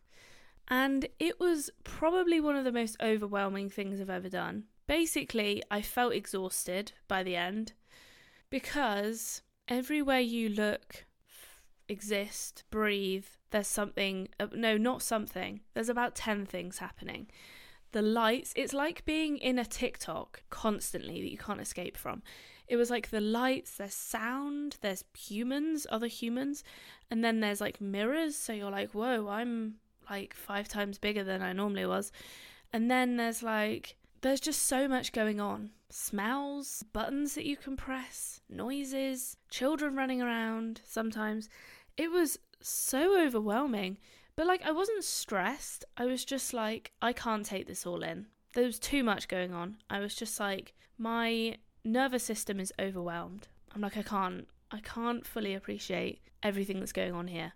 And 0.69 1.09
it 1.19 1.41
was 1.41 1.71
probably 1.83 2.43
one 2.43 2.57
of 2.57 2.65
the 2.65 2.73
most 2.73 2.99
overwhelming 3.01 3.71
things 3.71 4.03
I've 4.03 4.11
ever 4.11 4.29
done. 4.29 4.65
Basically, 4.87 5.63
I 5.71 5.81
felt 5.81 6.13
exhausted 6.13 6.93
by 7.09 7.23
the 7.23 7.37
end 7.37 7.73
because 8.51 9.41
everywhere 9.67 10.21
you 10.21 10.51
look, 10.51 11.07
exist, 11.89 12.65
breathe, 12.71 13.27
there's 13.51 13.69
something. 13.69 14.29
Uh, 14.39 14.49
no, 14.53 14.77
not 14.77 15.03
something. 15.03 15.61
There's 15.75 15.89
about 15.89 16.15
10 16.15 16.47
things 16.47 16.79
happening 16.79 17.29
the 17.97 18.03
lights, 18.03 18.53
it's 18.57 18.75
like 18.75 19.07
being 19.07 19.39
in 19.39 19.59
a 19.59 19.65
TikTok 19.65 20.43
constantly 20.51 21.23
that 21.23 21.31
you 21.31 21.39
can't 21.39 21.63
escape 21.63 21.97
from. 21.97 22.23
It 22.69 22.77
was 22.77 22.91
like 22.91 23.09
the 23.09 23.23
lights, 23.23 23.79
there's 23.79 23.95
sound, 23.95 24.77
there's 24.83 25.03
humans, 25.17 25.87
other 25.89 26.07
humans, 26.07 26.63
and 27.11 27.25
then 27.25 27.41
there's 27.41 27.63
like 27.63 27.81
mirrors. 27.81 28.37
So 28.37 28.53
you're 28.53 28.71
like, 28.71 28.91
whoa, 28.93 29.29
I'm 29.29 29.77
like 30.11 30.35
five 30.35 30.69
times 30.69 30.99
bigger 30.99 31.25
than 31.25 31.41
I 31.41 31.55
normally 31.55 31.87
was. 31.87 32.13
And 32.71 32.91
then 32.91 33.17
there's 33.17 33.43
like, 33.43 33.97
there's 34.21 34.41
just 34.41 34.65
so 34.65 34.87
much 34.89 35.13
going 35.13 35.41
on 35.41 35.71
smells, 35.91 36.85
buttons 36.93 37.35
that 37.35 37.45
you 37.47 37.57
can 37.57 37.77
press, 37.77 38.41
noises, 38.49 39.37
children 39.51 39.95
running 39.95 40.21
around 40.23 40.81
sometimes. 40.85 41.49
It 41.97 42.11
was 42.11 42.39
so 42.61 43.21
overwhelming. 43.21 43.99
But 44.35 44.47
like 44.47 44.63
I 44.65 44.73
wasn't 44.73 45.05
stressed. 45.05 45.85
I 45.97 46.05
was 46.05 46.25
just 46.25 46.53
like 46.53 46.93
I 47.01 47.13
can't 47.13 47.47
take 47.47 47.67
this 47.67 47.87
all 47.87 48.03
in. 48.03 48.27
There 48.55 48.67
was 48.67 48.79
too 48.79 49.03
much 49.03 49.29
going 49.29 49.53
on. 49.53 49.77
I 49.89 50.01
was 50.01 50.15
just 50.15 50.39
like 50.39 50.75
my 50.99 51.57
nervous 51.85 52.25
system 52.25 52.61
is 52.61 52.73
overwhelmed. 52.79 53.49
I'm 53.75 53.81
like 53.81 53.97
I 53.97 54.03
can't 54.03 54.47
I 54.71 54.81
can't 54.81 55.27
fully 55.27 55.55
appreciate 55.55 56.21
everything 56.43 56.81
that's 56.81 56.93
going 56.93 57.15
on 57.15 57.29
here. 57.29 57.53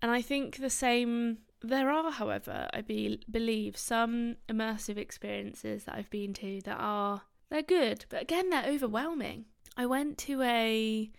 And 0.00 0.10
I 0.10 0.22
think 0.22 0.56
the 0.56 0.70
same 0.70 1.38
there 1.64 1.90
are, 1.90 2.10
however, 2.10 2.68
I 2.72 2.80
be, 2.80 3.20
believe 3.30 3.76
some 3.76 4.36
immersive 4.48 4.96
experiences 4.96 5.84
that 5.84 5.94
I've 5.94 6.10
been 6.10 6.34
to 6.34 6.60
that 6.64 6.76
are 6.78 7.22
they're 7.52 7.62
good, 7.62 8.06
but 8.08 8.22
again 8.22 8.50
they're 8.50 8.66
overwhelming. 8.66 9.44
I 9.76 9.86
went 9.86 10.18
to 10.18 10.42
a 10.42 11.10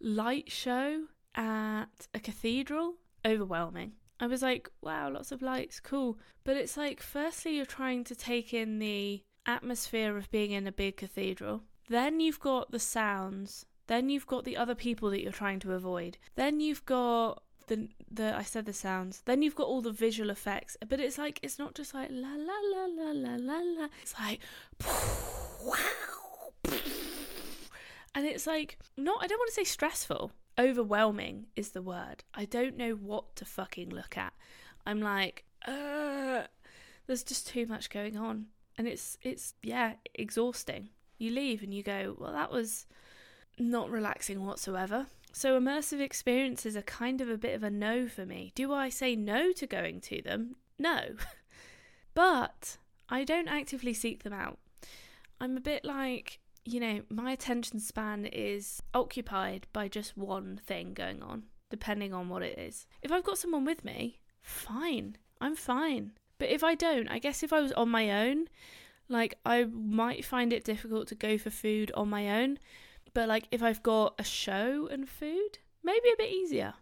light 0.00 0.50
show 0.50 1.04
at 1.34 1.86
a 2.14 2.20
cathedral, 2.20 2.94
overwhelming. 3.24 3.92
I 4.20 4.26
was 4.26 4.42
like, 4.42 4.70
wow, 4.82 5.10
lots 5.10 5.32
of 5.32 5.40
lights, 5.40 5.80
cool. 5.80 6.18
But 6.44 6.56
it's 6.58 6.76
like, 6.76 7.00
firstly, 7.00 7.56
you're 7.56 7.64
trying 7.64 8.04
to 8.04 8.14
take 8.14 8.52
in 8.52 8.78
the 8.78 9.22
atmosphere 9.46 10.18
of 10.18 10.30
being 10.30 10.50
in 10.50 10.66
a 10.66 10.72
big 10.72 10.98
cathedral. 10.98 11.62
Then 11.88 12.20
you've 12.20 12.40
got 12.40 12.70
the 12.70 12.78
sounds. 12.78 13.64
Then 13.86 14.10
you've 14.10 14.26
got 14.26 14.44
the 14.44 14.58
other 14.58 14.74
people 14.74 15.08
that 15.10 15.22
you're 15.22 15.32
trying 15.32 15.60
to 15.60 15.72
avoid. 15.72 16.18
Then 16.34 16.60
you've 16.60 16.84
got 16.84 17.42
the 17.68 17.88
the 18.10 18.36
I 18.36 18.42
said 18.42 18.66
the 18.66 18.72
sounds. 18.72 19.22
Then 19.24 19.40
you've 19.42 19.56
got 19.56 19.66
all 19.66 19.80
the 19.80 19.90
visual 19.90 20.28
effects. 20.30 20.76
But 20.86 21.00
it's 21.00 21.18
like 21.18 21.40
it's 21.42 21.58
not 21.58 21.74
just 21.74 21.94
like 21.94 22.10
la 22.12 22.34
la 22.36 22.58
la 22.62 22.84
la 22.84 23.12
la 23.12 23.36
la 23.36 23.58
la. 23.58 23.88
It's 24.02 24.14
like 24.20 24.40
wow. 24.84 25.46
And 28.12 28.26
it's 28.26 28.46
like 28.46 28.78
not 28.96 29.22
I 29.22 29.26
don't 29.26 29.38
want 29.38 29.48
to 29.48 29.54
say 29.54 29.64
stressful 29.64 30.32
overwhelming 30.60 31.46
is 31.56 31.70
the 31.70 31.82
word. 31.82 32.24
I 32.34 32.44
don't 32.44 32.76
know 32.76 32.92
what 32.92 33.34
to 33.36 33.44
fucking 33.44 33.90
look 33.90 34.16
at. 34.16 34.32
I'm 34.86 35.00
like, 35.00 35.44
uh, 35.66 36.42
there's 37.06 37.22
just 37.22 37.48
too 37.48 37.66
much 37.66 37.90
going 37.90 38.16
on. 38.16 38.46
And 38.76 38.86
it's, 38.86 39.16
it's, 39.22 39.54
yeah, 39.62 39.94
exhausting. 40.14 40.90
You 41.18 41.32
leave 41.32 41.62
and 41.62 41.74
you 41.74 41.82
go, 41.82 42.16
well, 42.18 42.32
that 42.32 42.50
was 42.50 42.86
not 43.58 43.90
relaxing 43.90 44.44
whatsoever. 44.44 45.06
So 45.32 45.58
immersive 45.58 46.00
experiences 46.00 46.76
are 46.76 46.82
kind 46.82 47.20
of 47.20 47.28
a 47.28 47.38
bit 47.38 47.54
of 47.54 47.62
a 47.62 47.70
no 47.70 48.08
for 48.08 48.26
me. 48.26 48.52
Do 48.54 48.72
I 48.72 48.88
say 48.88 49.16
no 49.16 49.52
to 49.52 49.66
going 49.66 50.00
to 50.02 50.22
them? 50.22 50.56
No. 50.78 51.00
but 52.14 52.78
I 53.08 53.24
don't 53.24 53.48
actively 53.48 53.94
seek 53.94 54.22
them 54.24 54.32
out. 54.32 54.58
I'm 55.40 55.56
a 55.56 55.60
bit 55.60 55.84
like 55.84 56.40
you 56.64 56.80
know, 56.80 57.00
my 57.08 57.32
attention 57.32 57.80
span 57.80 58.26
is 58.26 58.82
occupied 58.94 59.66
by 59.72 59.88
just 59.88 60.16
one 60.16 60.60
thing 60.66 60.92
going 60.94 61.22
on, 61.22 61.44
depending 61.70 62.12
on 62.12 62.28
what 62.28 62.42
it 62.42 62.58
is. 62.58 62.86
If 63.02 63.10
I've 63.10 63.24
got 63.24 63.38
someone 63.38 63.64
with 63.64 63.84
me, 63.84 64.20
fine, 64.42 65.16
I'm 65.40 65.56
fine. 65.56 66.12
But 66.38 66.50
if 66.50 66.62
I 66.62 66.74
don't, 66.74 67.08
I 67.08 67.18
guess 67.18 67.42
if 67.42 67.52
I 67.52 67.60
was 67.60 67.72
on 67.72 67.88
my 67.88 68.28
own, 68.28 68.48
like 69.08 69.34
I 69.44 69.64
might 69.64 70.24
find 70.24 70.52
it 70.52 70.64
difficult 70.64 71.08
to 71.08 71.14
go 71.14 71.38
for 71.38 71.50
food 71.50 71.90
on 71.94 72.08
my 72.08 72.42
own. 72.42 72.58
But 73.14 73.28
like 73.28 73.48
if 73.50 73.62
I've 73.62 73.82
got 73.82 74.14
a 74.18 74.24
show 74.24 74.88
and 74.90 75.08
food, 75.08 75.58
maybe 75.82 76.10
a 76.12 76.16
bit 76.16 76.30
easier. 76.30 76.74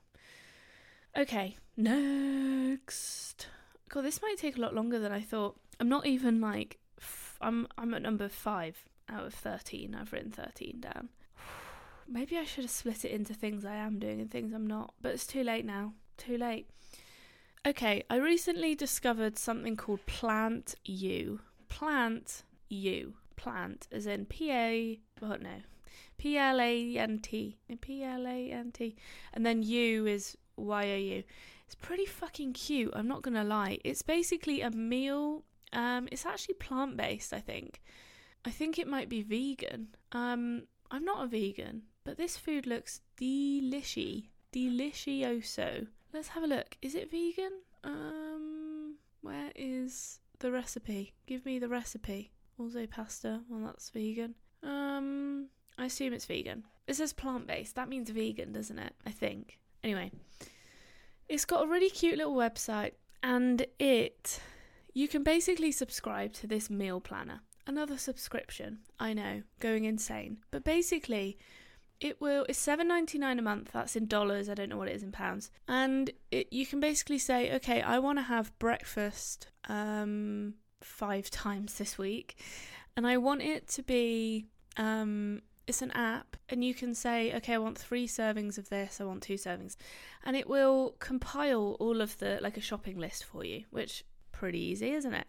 Okay, 1.17 1.57
next. 1.77 3.47
God, 3.89 4.05
this 4.05 4.21
might 4.21 4.37
take 4.39 4.59
a 4.59 4.61
lot 4.61 4.75
longer 4.75 4.99
than 4.99 5.13
I 5.13 5.21
thought. 5.21 5.59
I'm 5.81 5.89
not 5.89 6.07
even 6.07 6.41
like 6.41 6.79
I'm 7.41 7.67
I'm 7.77 7.95
at 7.95 8.03
number 8.03 8.29
5 8.29 8.85
out 9.09 9.27
of 9.27 9.35
13. 9.35 9.95
I've 9.95 10.13
written 10.13 10.31
13 10.31 10.81
down. 10.81 11.09
Maybe 12.09 12.37
I 12.37 12.45
should 12.45 12.65
have 12.65 12.71
split 12.71 13.05
it 13.05 13.13
into 13.13 13.35
things 13.35 13.65
I 13.65 13.77
am 13.77 13.99
doing 13.99 14.21
and 14.21 14.31
things 14.31 14.53
I'm 14.53 14.67
not, 14.67 14.95
but 15.01 15.13
it's 15.13 15.27
too 15.27 15.45
late 15.45 15.65
now. 15.65 15.93
Too 16.17 16.37
late. 16.37 16.69
Okay, 17.67 18.03
I 18.09 18.17
recently 18.17 18.75
discovered 18.75 19.39
something 19.39 19.77
called 19.77 20.05
Plant 20.07 20.75
You. 20.85 21.41
Plant 21.69 22.45
You. 22.69 23.15
Plant, 23.37 23.87
as 23.93 24.07
in 24.07 24.27
P 24.27 24.51
A. 24.51 25.01
What 25.21 25.43
no? 25.43 25.63
P 26.17 26.37
L 26.37 26.61
A 26.61 26.97
N 26.97 27.19
T. 27.21 27.59
P 27.81 28.03
L 28.03 28.27
A 28.27 28.51
N 28.51 28.73
T. 28.73 28.97
And 29.33 29.47
then 29.47 29.63
U 29.63 30.07
is 30.07 30.37
Y 30.57 30.91
O 30.91 30.97
U. 30.97 31.23
It's 31.69 31.75
pretty 31.75 32.07
fucking 32.07 32.55
cute, 32.55 32.93
I'm 32.95 33.07
not 33.07 33.21
gonna 33.21 33.45
lie. 33.45 33.79
It's 33.85 34.01
basically 34.01 34.63
a 34.63 34.71
meal. 34.71 35.45
Um, 35.73 36.09
it's 36.11 36.27
actually 36.27 36.55
plant 36.55 36.97
based, 36.97 37.33
I 37.33 37.41
think. 37.41 37.81
I 38.45 38.51
think 38.51 38.79
it 38.79 38.87
might 38.89 39.09
be 39.09 39.23
vegan. 39.23 39.89
Um, 40.13 40.63
I'm 40.91 41.05
not 41.05 41.25
a 41.25 41.27
vegan, 41.27 41.83
but 42.05 42.17
this 42.17 42.37
food 42.37 42.67
looks 42.67 43.01
delishy, 43.21 44.29
delicioso. 44.53 45.89
Let's 46.13 46.29
have 46.29 46.43
a 46.43 46.47
look. 46.47 46.77
Is 46.81 46.95
it 46.95 47.11
vegan? 47.11 47.53
Um, 47.85 48.95
where 49.21 49.53
is 49.55 50.21
the 50.39 50.51
recipe? 50.51 51.15
Give 51.27 51.45
me 51.45 51.59
the 51.59 51.69
recipe. 51.69 52.33
Also 52.59 52.87
pasta. 52.87 53.41
Well, 53.49 53.67
that's 53.67 53.91
vegan. 53.91 54.35
Um, 54.63 55.49
I 55.77 55.87
assume 55.87 56.13
it's 56.13 56.25
vegan. 56.27 56.65
It 56.87 56.97
says 56.97 57.13
plant 57.13 57.47
based. 57.47 57.75
That 57.75 57.89
means 57.89 58.11
vegan, 58.11 58.53
doesn't 58.53 58.79
it? 58.79 58.95
I 59.07 59.11
think. 59.11 59.59
Anyway, 59.85 60.11
it's 61.29 61.45
got 61.45 61.65
a 61.65 61.69
really 61.69 61.91
cute 61.91 62.19
little 62.19 62.35
website, 62.35 62.93
and 63.23 63.65
it 63.79 64.41
you 64.95 65.09
can 65.09 65.23
basically 65.23 65.73
subscribe 65.73 66.33
to 66.35 66.47
this 66.47 66.71
meal 66.71 67.01
planner. 67.01 67.41
Another 67.67 67.99
subscription. 67.99 68.79
I 68.99 69.13
know, 69.13 69.43
going 69.61 69.85
insane. 69.85 70.39
But 70.51 70.65
basically, 70.65 71.39
it 72.01 72.21
will 72.21 72.47
it's 72.49 72.65
7.99 72.65 73.39
a 73.39 73.43
month. 73.43 73.71
That's 73.73 73.97
in 73.97 74.07
dollars. 74.07 74.49
I 74.49 74.55
don't 74.55 74.69
know 74.69 74.77
what 74.77 74.89
it 74.89 74.97
is 74.97 75.03
in 75.03 75.13
pounds. 75.13 75.51
And 75.67 76.11
it, 76.31 76.53
you 76.53 76.67
can 76.67 76.81
basically 76.81 77.19
say 77.19 77.55
okay 77.57 77.83
i 77.83 77.99
want 77.99 78.19
to 78.19 78.23
have 78.23 78.57
breakfast 78.59 79.49
um 79.69 80.55
5 80.81 81.31
times 81.31 81.75
this 81.75 81.99
week. 81.99 82.39
And 82.97 83.07
i 83.07 83.17
want 83.17 83.43
it 83.43 83.69
to 83.69 83.83
be 83.83 84.47
um 84.77 85.43
it's 85.67 85.83
an 85.83 85.91
app 85.91 86.37
and 86.49 86.65
you 86.65 86.73
can 86.73 86.95
say 86.95 87.35
okay 87.35 87.55
i 87.55 87.59
want 87.59 87.77
3 87.77 88.07
servings 88.07 88.59
of 88.59 88.69
this. 88.69 89.01
I 89.01 89.05
want 89.05 89.23
2 89.23 89.35
servings. 89.35 89.77
And 90.25 90.37
it 90.37 90.49
will 90.49 90.95
compile 91.01 91.77
all 91.81 92.01
of 92.01 92.19
the 92.19 92.39
like 92.41 92.57
a 92.57 92.63
shopping 92.63 92.99
list 92.99 93.25
for 93.25 93.45
you 93.45 93.65
which 93.71 94.05
pretty 94.39 94.61
easy 94.61 94.91
isn't 94.93 95.15
it 95.15 95.29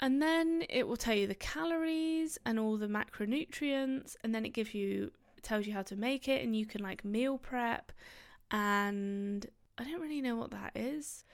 And 0.00 0.20
then 0.20 0.64
it 0.68 0.88
will 0.88 0.96
tell 0.96 1.14
you 1.14 1.26
the 1.26 1.34
calories 1.34 2.38
and 2.46 2.58
all 2.58 2.76
the 2.78 2.88
macronutrients, 2.88 4.16
and 4.22 4.34
then 4.34 4.44
it 4.46 4.54
gives 4.54 4.72
you 4.74 5.12
tells 5.42 5.66
you 5.66 5.72
how 5.72 5.82
to 5.82 5.96
make 5.96 6.28
it, 6.28 6.42
and 6.42 6.56
you 6.56 6.66
can 6.66 6.82
like 6.82 7.04
meal 7.04 7.38
prep. 7.38 7.92
And 8.50 9.46
I 9.78 9.84
don't 9.84 10.00
really 10.00 10.22
know 10.22 10.36
what 10.36 10.50
that 10.52 10.72
is. 10.74 11.24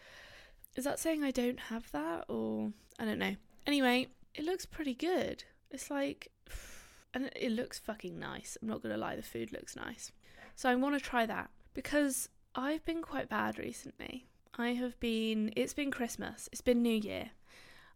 Is 0.77 0.85
that 0.85 0.99
saying 0.99 1.25
I 1.25 1.31
don't 1.31 1.61
have 1.61 1.91
that, 1.93 2.25
or 2.29 2.73
I 2.99 3.05
don't 3.05 3.19
know? 3.19 3.37
Anyway, 3.67 4.09
it 4.35 4.45
looks 4.45 4.67
pretty 4.67 4.95
good. 4.95 5.45
It's 5.71 5.91
like, 5.91 6.31
and 7.15 7.31
it 7.37 7.53
looks 7.53 7.79
fucking 7.79 8.19
nice. 8.19 8.59
I'm 8.61 8.69
not 8.69 8.83
gonna 8.83 8.97
lie, 8.97 9.17
the 9.17 9.23
food 9.23 9.53
looks 9.53 9.77
nice. 9.77 10.12
So 10.55 10.69
I 10.69 10.75
want 10.75 10.95
to 10.97 11.01
try 11.01 11.27
that 11.27 11.51
because 11.75 12.29
I've 12.55 12.85
been 12.85 13.03
quite 13.03 13.29
bad 13.29 13.59
recently. 13.59 14.27
I 14.59 14.69
have 14.71 14.99
been, 15.01 15.53
it's 15.55 15.75
been 15.75 15.90
Christmas, 15.90 16.49
it's 16.51 16.62
been 16.62 16.83
New 16.83 16.95
Year. 16.95 17.31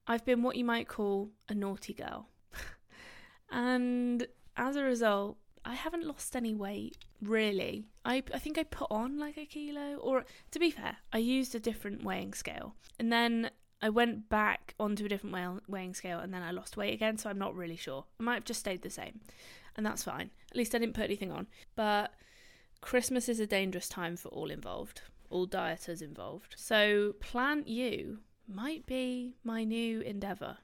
I've 0.07 0.25
been 0.27 0.43
what 0.43 0.57
you 0.57 0.65
might 0.65 0.89
call 0.89 1.31
a 1.49 1.55
naughty 1.55 1.95
girl. 1.95 2.29
and 3.51 4.27
as 4.57 4.77
a 4.77 4.83
result, 4.83 5.39
I 5.65 5.75
haven't 5.75 6.07
lost 6.07 6.37
any 6.37 6.55
weight, 6.55 6.99
really. 7.23 7.87
I, 8.05 8.23
I 8.35 8.39
think 8.39 8.59
I 8.59 8.65
put 8.65 8.89
on 8.91 9.19
like 9.19 9.39
a 9.39 9.47
kilo, 9.47 9.97
or 9.97 10.27
to 10.51 10.59
be 10.59 10.71
fair, 10.71 10.99
I 11.13 11.19
used 11.19 11.55
a 11.55 11.61
different 11.61 12.05
weighing 12.05 12.35
scale. 12.35 12.75
And 12.99 13.11
then 13.11 13.51
I 13.81 13.89
went 13.89 14.29
back 14.29 14.75
onto 14.79 15.07
a 15.07 15.09
different 15.09 15.63
weighing 15.67 15.95
scale 15.95 16.19
and 16.19 16.35
then 16.35 16.43
I 16.43 16.51
lost 16.51 16.77
weight 16.77 16.93
again, 16.93 17.17
so 17.17 17.31
I'm 17.31 17.39
not 17.39 17.57
really 17.57 17.77
sure. 17.77 18.05
I 18.19 18.23
might 18.23 18.35
have 18.35 18.45
just 18.45 18.61
stayed 18.61 18.83
the 18.83 18.91
same, 18.91 19.21
and 19.77 19.87
that's 19.87 20.05
fine. 20.05 20.31
At 20.51 20.57
least 20.57 20.75
I 20.75 20.79
didn't 20.79 20.95
put 20.95 21.05
anything 21.05 21.33
on. 21.33 21.47
But 21.75 22.13
Christmas 22.83 23.31
is 23.31 23.41
a 23.41 23.47
dangerous 23.47 23.89
time 23.89 24.17
for 24.17 24.29
all 24.29 24.51
involved, 24.51 25.03
all 25.31 25.47
dieters 25.47 26.03
involved. 26.03 26.55
So 26.57 27.15
Plant 27.21 27.69
You 27.69 28.19
might 28.47 28.85
be 28.87 29.37
my 29.45 29.65
new 29.65 30.01
endeavour. 30.01 30.59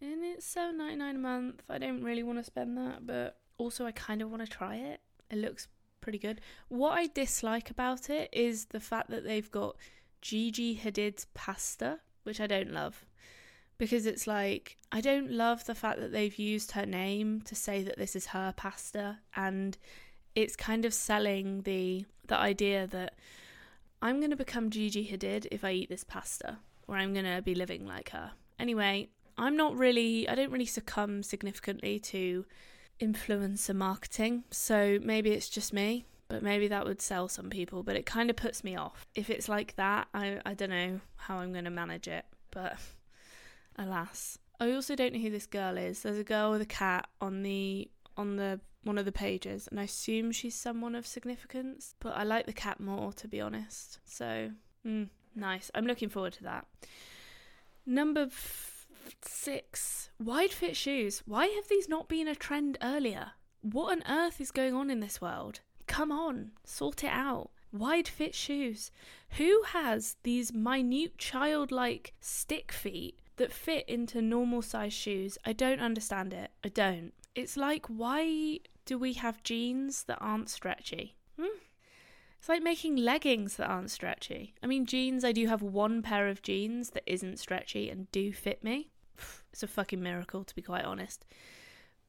And 0.00 0.24
it's 0.24 0.46
so 0.46 0.70
99 0.70 1.16
a 1.16 1.18
month. 1.18 1.62
I 1.68 1.78
don't 1.78 2.02
really 2.02 2.22
want 2.22 2.38
to 2.38 2.44
spend 2.44 2.78
that, 2.78 3.06
but 3.06 3.38
also 3.58 3.84
I 3.84 3.92
kind 3.92 4.22
of 4.22 4.30
want 4.30 4.44
to 4.44 4.50
try 4.50 4.76
it. 4.76 5.00
It 5.30 5.38
looks 5.38 5.68
pretty 6.00 6.18
good. 6.18 6.40
What 6.68 6.92
I 6.92 7.08
dislike 7.08 7.70
about 7.70 8.08
it 8.08 8.28
is 8.32 8.66
the 8.66 8.80
fact 8.80 9.10
that 9.10 9.24
they've 9.24 9.50
got 9.50 9.76
Gigi 10.22 10.76
Hadid's 10.76 11.26
pasta, 11.34 12.00
which 12.22 12.40
I 12.40 12.46
don't 12.46 12.72
love. 12.72 13.04
Because 13.76 14.06
it's 14.06 14.26
like, 14.26 14.76
I 14.90 15.00
don't 15.00 15.30
love 15.30 15.64
the 15.64 15.74
fact 15.74 16.00
that 16.00 16.12
they've 16.12 16.36
used 16.38 16.72
her 16.72 16.86
name 16.86 17.42
to 17.42 17.54
say 17.54 17.82
that 17.82 17.96
this 17.96 18.16
is 18.16 18.26
her 18.26 18.52
pasta, 18.56 19.18
and 19.36 19.78
it's 20.34 20.56
kind 20.56 20.84
of 20.84 20.94
selling 20.94 21.62
the 21.62 22.04
the 22.26 22.36
idea 22.36 22.86
that 22.88 23.14
I'm 24.00 24.18
going 24.18 24.30
to 24.30 24.36
become 24.36 24.70
Gigi 24.70 25.08
Hadid 25.08 25.46
if 25.50 25.64
I 25.64 25.72
eat 25.72 25.88
this 25.88 26.04
pasta 26.04 26.58
or 26.86 26.96
I'm 26.96 27.12
going 27.12 27.24
to 27.24 27.42
be 27.42 27.54
living 27.54 27.86
like 27.86 28.10
her. 28.10 28.32
Anyway, 28.58 29.08
I'm 29.36 29.56
not 29.56 29.76
really, 29.76 30.28
I 30.28 30.34
don't 30.34 30.50
really 30.50 30.66
succumb 30.66 31.22
significantly 31.22 31.98
to 32.00 32.44
influencer 33.00 33.74
marketing. 33.74 34.44
So 34.50 34.98
maybe 35.02 35.30
it's 35.30 35.48
just 35.48 35.72
me, 35.72 36.06
but 36.28 36.42
maybe 36.42 36.68
that 36.68 36.84
would 36.84 37.02
sell 37.02 37.28
some 37.28 37.50
people. 37.50 37.82
But 37.82 37.96
it 37.96 38.06
kind 38.06 38.30
of 38.30 38.36
puts 38.36 38.64
me 38.64 38.76
off. 38.76 39.06
If 39.14 39.30
it's 39.30 39.48
like 39.48 39.76
that, 39.76 40.08
I, 40.14 40.40
I 40.46 40.54
don't 40.54 40.70
know 40.70 41.00
how 41.16 41.38
I'm 41.38 41.52
going 41.52 41.64
to 41.64 41.70
manage 41.70 42.08
it. 42.08 42.24
But 42.50 42.76
alas. 43.76 44.38
I 44.60 44.72
also 44.72 44.96
don't 44.96 45.12
know 45.12 45.20
who 45.20 45.30
this 45.30 45.46
girl 45.46 45.76
is. 45.76 46.02
There's 46.02 46.18
a 46.18 46.24
girl 46.24 46.50
with 46.50 46.62
a 46.62 46.66
cat 46.66 47.08
on 47.20 47.42
the 47.42 47.88
on 48.16 48.34
the 48.36 48.58
one 48.84 48.98
of 48.98 49.04
the 49.04 49.12
pages, 49.12 49.68
and 49.68 49.78
I 49.78 49.84
assume 49.84 50.32
she's 50.32 50.54
someone 50.54 50.94
of 50.94 51.06
significance. 51.06 51.94
But 52.00 52.16
I 52.16 52.24
like 52.24 52.46
the 52.46 52.52
cat 52.52 52.80
more, 52.80 53.12
to 53.14 53.28
be 53.28 53.40
honest. 53.40 53.98
So, 54.04 54.50
mm, 54.86 55.08
Nice. 55.38 55.70
I'm 55.74 55.86
looking 55.86 56.08
forward 56.08 56.32
to 56.34 56.42
that. 56.44 56.66
Number 57.86 58.22
f- 58.22 58.86
six 59.22 60.10
wide 60.18 60.50
fit 60.50 60.76
shoes. 60.76 61.22
Why 61.26 61.46
have 61.46 61.68
these 61.68 61.88
not 61.88 62.08
been 62.08 62.28
a 62.28 62.34
trend 62.34 62.76
earlier? 62.82 63.32
What 63.62 63.92
on 63.92 64.02
earth 64.08 64.40
is 64.40 64.50
going 64.50 64.74
on 64.74 64.90
in 64.90 65.00
this 65.00 65.20
world? 65.20 65.60
Come 65.86 66.12
on, 66.12 66.52
sort 66.64 67.04
it 67.04 67.10
out. 67.12 67.50
Wide 67.72 68.08
fit 68.08 68.34
shoes. 68.34 68.90
Who 69.36 69.62
has 69.68 70.16
these 70.22 70.52
minute 70.52 71.18
childlike 71.18 72.14
stick 72.20 72.72
feet 72.72 73.20
that 73.36 73.52
fit 73.52 73.88
into 73.88 74.20
normal 74.20 74.62
size 74.62 74.92
shoes? 74.92 75.38
I 75.44 75.52
don't 75.52 75.80
understand 75.80 76.32
it. 76.32 76.50
I 76.64 76.68
don't. 76.68 77.12
It's 77.38 77.56
like, 77.56 77.86
why 77.86 78.58
do 78.84 78.98
we 78.98 79.12
have 79.12 79.44
jeans 79.44 80.02
that 80.04 80.18
aren't 80.20 80.50
stretchy? 80.50 81.14
Hmm? 81.38 81.58
It's 82.40 82.48
like 82.48 82.64
making 82.64 82.96
leggings 82.96 83.54
that 83.58 83.68
aren't 83.68 83.92
stretchy. 83.92 84.54
I 84.60 84.66
mean, 84.66 84.86
jeans, 84.86 85.24
I 85.24 85.30
do 85.30 85.46
have 85.46 85.62
one 85.62 86.02
pair 86.02 86.26
of 86.26 86.42
jeans 86.42 86.90
that 86.90 87.04
isn't 87.06 87.38
stretchy 87.38 87.90
and 87.90 88.10
do 88.10 88.32
fit 88.32 88.64
me. 88.64 88.90
It's 89.52 89.62
a 89.62 89.68
fucking 89.68 90.02
miracle, 90.02 90.42
to 90.42 90.54
be 90.54 90.62
quite 90.62 90.84
honest. 90.84 91.26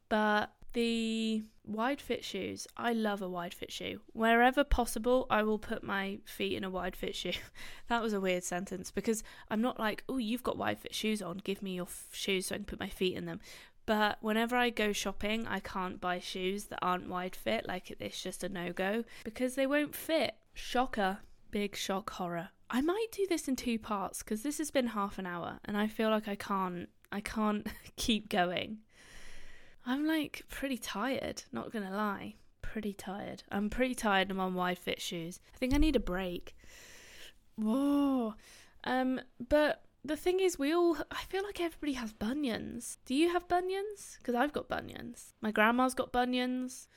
But 0.10 0.52
the 0.74 1.44
wide 1.66 2.02
fit 2.02 2.24
shoes, 2.24 2.68
I 2.76 2.94
love 2.94 3.22
a 3.22 3.30
wide 3.30 3.54
fit 3.54 3.72
shoe. 3.72 4.02
Wherever 4.14 4.64
possible, 4.64 5.26
I 5.30 5.44
will 5.44 5.60
put 5.60 5.84
my 5.84 6.20
feet 6.26 6.56
in 6.56 6.64
a 6.64 6.70
wide 6.70 6.96
fit 6.96 7.16
shoe. 7.16 7.34
that 7.88 8.02
was 8.02 8.14
a 8.14 8.20
weird 8.20 8.44
sentence 8.44 8.92
because 8.92 9.24
I'm 9.50 9.62
not 9.62 9.80
like, 9.80 10.04
oh, 10.10 10.18
you've 10.18 10.44
got 10.44 10.58
wide 10.58 10.80
fit 10.80 10.94
shoes 10.94 11.22
on, 11.22 11.38
give 11.38 11.62
me 11.62 11.76
your 11.76 11.86
f- 11.86 12.08
shoes 12.12 12.48
so 12.48 12.56
I 12.56 12.58
can 12.58 12.66
put 12.66 12.80
my 12.80 12.90
feet 12.90 13.16
in 13.16 13.26
them. 13.26 13.40
But 13.90 14.20
whenever 14.22 14.56
I 14.56 14.70
go 14.70 14.94
shopping, 14.94 15.48
I 15.48 15.60
can't 15.60 16.00
buy 16.00 16.20
shoes 16.20 16.66
that 16.66 16.78
aren't 16.80 17.10
wide 17.10 17.36
fit. 17.36 17.68
Like 17.68 17.90
it's 18.00 18.22
just 18.22 18.44
a 18.44 18.50
no 18.50 18.72
go 18.72 19.04
because 19.24 19.56
they 19.56 19.66
won't 19.66 19.96
fit. 19.96 20.36
Shocker. 20.54 21.18
Big 21.50 21.76
shock 21.76 22.12
horror. 22.12 22.50
I 22.70 22.82
might 22.82 23.08
do 23.12 23.26
this 23.28 23.48
in 23.48 23.56
two 23.56 23.80
parts 23.80 24.22
because 24.22 24.44
this 24.44 24.60
has 24.60 24.70
been 24.70 24.86
half 24.86 25.18
an 25.18 25.26
hour 25.26 25.58
and 25.66 25.76
I 25.76 25.88
feel 25.88 26.12
like 26.12 26.28
I 26.28 26.36
can't 26.36 26.88
I 27.12 27.20
can't 27.22 27.66
keep 27.96 28.30
going. 28.30 28.78
I'm 29.88 30.06
like 30.06 30.44
pretty 30.50 30.78
tired, 30.78 31.42
not 31.52 31.74
gonna 31.74 31.90
lie. 31.90 32.36
Pretty 32.62 32.94
tired. 32.94 33.42
I'm 33.52 33.72
pretty 33.72 33.96
tired 33.96 34.30
I'm 34.30 34.40
on 34.40 34.54
wide 34.54 34.78
fit 34.78 35.02
shoes. 35.02 35.40
I 35.56 35.58
think 35.58 35.74
I 35.74 35.78
need 35.78 35.96
a 35.96 36.00
break. 36.00 36.56
Whoa. 37.56 38.36
Um 38.84 39.20
but 39.50 39.82
the 40.04 40.16
thing 40.16 40.40
is, 40.40 40.58
we 40.58 40.74
all, 40.74 40.98
I 41.12 41.24
feel 41.28 41.44
like 41.44 41.60
everybody 41.60 41.94
has 41.94 42.14
bunions. 42.14 42.98
Do 43.06 43.14
you 43.14 43.32
have 43.32 43.48
bunions? 43.48 44.18
Because 44.18 44.36
I've 44.36 44.54
got 44.54 44.70
bunions. 44.70 45.34
My 45.42 45.52
grandma's 45.52 45.94
got 45.94 46.12
bunions. 46.12 46.88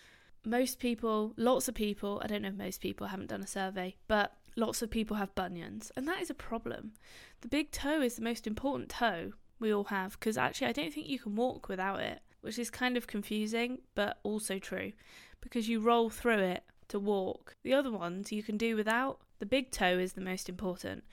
Most 0.45 0.79
people, 0.79 1.35
lots 1.37 1.69
of 1.69 1.75
people, 1.75 2.21
I 2.25 2.27
don't 2.27 2.43
know 2.43 2.49
if 2.49 2.55
most 2.55 2.81
people, 2.81 3.07
haven't 3.07 3.29
done 3.31 3.43
a 3.43 3.47
survey, 3.47 3.97
but 4.09 4.33
lots 4.57 4.83
of 4.83 4.91
people 4.91 5.17
have 5.17 5.35
bunions. 5.35 5.93
And 5.97 6.07
that 6.09 6.21
is 6.21 6.31
a 6.31 6.35
problem. 6.35 6.93
The 7.41 7.49
big 7.49 7.71
toe 7.71 8.01
is 8.01 8.17
the 8.17 8.23
most 8.23 8.47
important 8.47 8.89
toe 8.89 9.33
we 9.59 9.73
all 9.73 9.85
have, 9.85 10.19
because 10.19 10.37
actually, 10.37 10.69
I 10.69 10.73
don't 10.73 10.93
think 10.93 11.09
you 11.09 11.19
can 11.19 11.37
walk 11.37 11.69
without 11.69 12.01
it, 12.01 12.21
which 12.41 12.59
is 12.59 12.71
kind 12.71 12.97
of 12.97 13.07
confusing, 13.07 13.79
but 13.95 14.19
also 14.23 14.59
true, 14.59 14.93
because 15.41 15.69
you 15.69 15.81
roll 15.81 16.11
through 16.11 16.41
it 16.41 16.65
to 16.89 16.99
walk. 16.99 17.57
The 17.63 17.73
other 17.73 17.91
ones 17.91 18.33
you 18.33 18.43
can 18.43 18.57
do 18.57 18.77
without. 18.77 19.21
The 19.39 19.47
big 19.47 19.71
toe 19.71 19.99
is 19.99 20.13
the 20.13 20.21
most 20.21 20.49
important. 20.49 21.05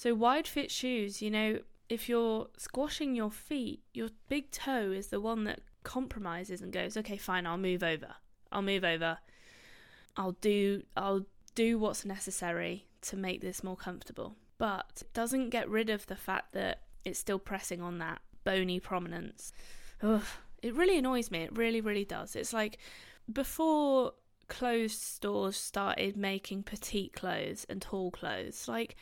So, 0.00 0.14
wide 0.14 0.48
fit 0.48 0.70
shoes, 0.70 1.20
you 1.20 1.30
know, 1.30 1.58
if 1.90 2.08
you're 2.08 2.48
squashing 2.56 3.14
your 3.14 3.30
feet, 3.30 3.82
your 3.92 4.08
big 4.30 4.50
toe 4.50 4.92
is 4.92 5.08
the 5.08 5.20
one 5.20 5.44
that 5.44 5.60
compromises 5.82 6.62
and 6.62 6.72
goes, 6.72 6.96
okay, 6.96 7.18
fine, 7.18 7.46
I'll 7.46 7.58
move 7.58 7.82
over. 7.82 8.14
I'll 8.50 8.62
move 8.62 8.82
over. 8.82 9.18
I'll 10.16 10.38
do 10.40 10.84
I'll 10.96 11.26
do 11.54 11.78
what's 11.78 12.06
necessary 12.06 12.86
to 13.02 13.18
make 13.18 13.42
this 13.42 13.62
more 13.62 13.76
comfortable. 13.76 14.36
But 14.56 15.02
it 15.02 15.12
doesn't 15.12 15.50
get 15.50 15.68
rid 15.68 15.90
of 15.90 16.06
the 16.06 16.16
fact 16.16 16.54
that 16.54 16.80
it's 17.04 17.18
still 17.18 17.38
pressing 17.38 17.82
on 17.82 17.98
that 17.98 18.22
bony 18.42 18.80
prominence. 18.80 19.52
Ugh, 20.02 20.24
it 20.62 20.74
really 20.74 20.96
annoys 20.96 21.30
me. 21.30 21.42
It 21.42 21.54
really, 21.54 21.82
really 21.82 22.06
does. 22.06 22.36
It's 22.36 22.54
like 22.54 22.78
before 23.30 24.14
clothes 24.48 24.98
stores 24.98 25.58
started 25.58 26.16
making 26.16 26.62
petite 26.62 27.12
clothes 27.12 27.66
and 27.68 27.82
tall 27.82 28.10
clothes, 28.10 28.66
like 28.66 28.96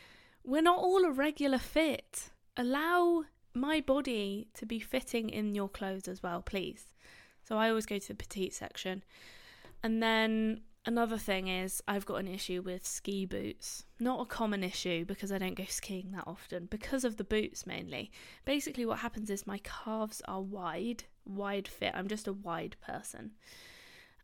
we're 0.49 0.63
not 0.63 0.79
all 0.79 1.05
a 1.05 1.11
regular 1.11 1.59
fit. 1.59 2.31
Allow 2.57 3.25
my 3.53 3.83
body 3.83 4.49
to 4.55 4.65
be 4.65 4.81
fitting 4.81 5.29
in 5.29 5.55
your 5.55 5.69
clothes 5.69 6.09
as 6.09 6.23
well, 6.23 6.41
please. 6.41 6.95
So 7.47 7.59
I 7.59 7.69
always 7.69 7.85
go 7.85 7.99
to 7.99 8.09
the 8.09 8.15
petite 8.15 8.55
section. 8.55 9.05
And 9.83 10.03
then 10.03 10.63
another 10.87 11.19
thing 11.19 11.49
is 11.49 11.83
I've 11.87 12.07
got 12.07 12.17
an 12.17 12.29
issue 12.29 12.63
with 12.63 12.87
ski 12.87 13.27
boots. 13.27 13.85
Not 14.01 14.23
a 14.23 14.25
common 14.25 14.65
issue 14.65 15.05
because 15.05 15.31
I 15.31 15.37
don't 15.37 15.55
go 15.55 15.67
skiing 15.69 16.13
that 16.13 16.25
often, 16.27 16.65
because 16.71 17.05
of 17.05 17.19
the 17.19 17.25
boots 17.25 17.67
mainly. 17.67 18.11
Basically, 18.47 18.87
what 18.87 19.01
happens 19.01 19.29
is 19.29 19.47
my 19.47 19.59
calves 19.59 20.23
are 20.27 20.41
wide, 20.41 21.05
wide 21.27 21.69
fit. 21.69 21.93
I'm 21.95 22.09
just 22.09 22.27
a 22.27 22.33
wide 22.33 22.77
person. 22.81 23.33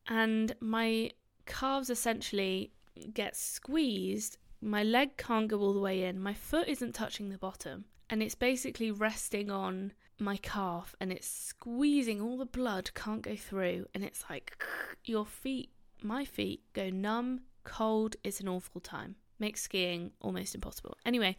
And 0.09 0.55
my 0.61 1.11
calves 1.45 1.91
essentially 1.91 2.73
get 3.13 3.37
squeezed 3.37 4.39
my 4.65 4.83
leg 4.83 5.17
can't 5.17 5.49
go 5.49 5.59
all 5.61 5.75
the 5.75 5.81
way 5.81 6.05
in, 6.05 6.21
my 6.21 6.35
foot 6.35 6.69
isn't 6.69 6.95
touching 6.95 7.29
the 7.29 7.39
bottom, 7.39 7.85
and 8.11 8.23
it's 8.23 8.35
basically 8.35 8.91
resting 8.91 9.51
on 9.51 9.93
my 10.19 10.37
calf 10.37 10.95
and 11.01 11.11
it's 11.11 11.29
squeezing 11.29 12.21
all 12.21 12.37
the 12.37 12.47
blood 12.47 12.89
can't 12.95 13.23
go 13.23 13.35
through 13.35 13.85
and 13.95 14.05
it's 14.05 14.23
like 14.31 14.57
your 15.05 15.27
feet 15.27 15.71
my 16.03 16.25
feet 16.25 16.61
go 16.73 16.89
numb 16.89 17.41
cold 17.65 18.15
it's 18.23 18.39
an 18.39 18.47
awful 18.47 18.81
time 18.81 19.17
makes 19.41 19.63
skiing 19.63 20.13
almost 20.21 20.55
impossible 20.55 20.97
anyway 21.05 21.37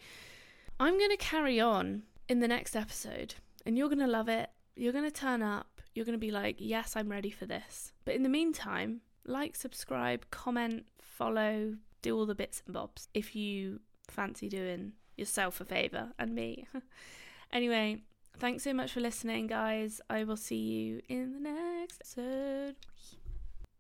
i'm 0.77 0.97
going 0.97 1.09
to 1.09 1.15
carry 1.15 1.57
on 1.57 2.03
in 2.27 2.41
the 2.41 2.49
next 2.49 2.75
episode 2.75 3.35
and 3.65 3.77
you're 3.77 3.89
going 3.89 3.99
to 3.99 4.07
love 4.07 4.29
it. 4.29 4.49
You're 4.75 4.93
going 4.93 5.09
to 5.09 5.11
turn 5.11 5.41
up. 5.41 5.81
You're 5.93 6.05
going 6.05 6.17
to 6.17 6.25
be 6.25 6.31
like, 6.31 6.57
yes, 6.59 6.95
I'm 6.95 7.09
ready 7.09 7.31
for 7.31 7.45
this. 7.45 7.93
But 8.03 8.15
in 8.15 8.23
the 8.23 8.29
meantime, 8.29 9.01
like, 9.25 9.55
subscribe, 9.55 10.29
comment, 10.29 10.85
follow, 11.01 11.75
do 12.05 12.15
all 12.15 12.27
the 12.27 12.35
bits 12.35 12.61
and 12.65 12.73
bobs 12.73 13.09
if 13.13 13.35
you 13.35 13.79
fancy 14.07 14.47
doing 14.47 14.93
yourself 15.17 15.59
a 15.59 15.65
favour 15.65 16.09
and 16.19 16.35
me. 16.35 16.67
anyway, 17.51 18.03
thanks 18.37 18.63
so 18.63 18.73
much 18.73 18.91
for 18.91 18.99
listening, 18.99 19.47
guys. 19.47 19.99
I 20.07 20.23
will 20.23 20.37
see 20.37 20.55
you 20.55 21.01
in 21.09 21.33
the 21.33 21.39
next 21.49 22.01
episode. 22.01 22.75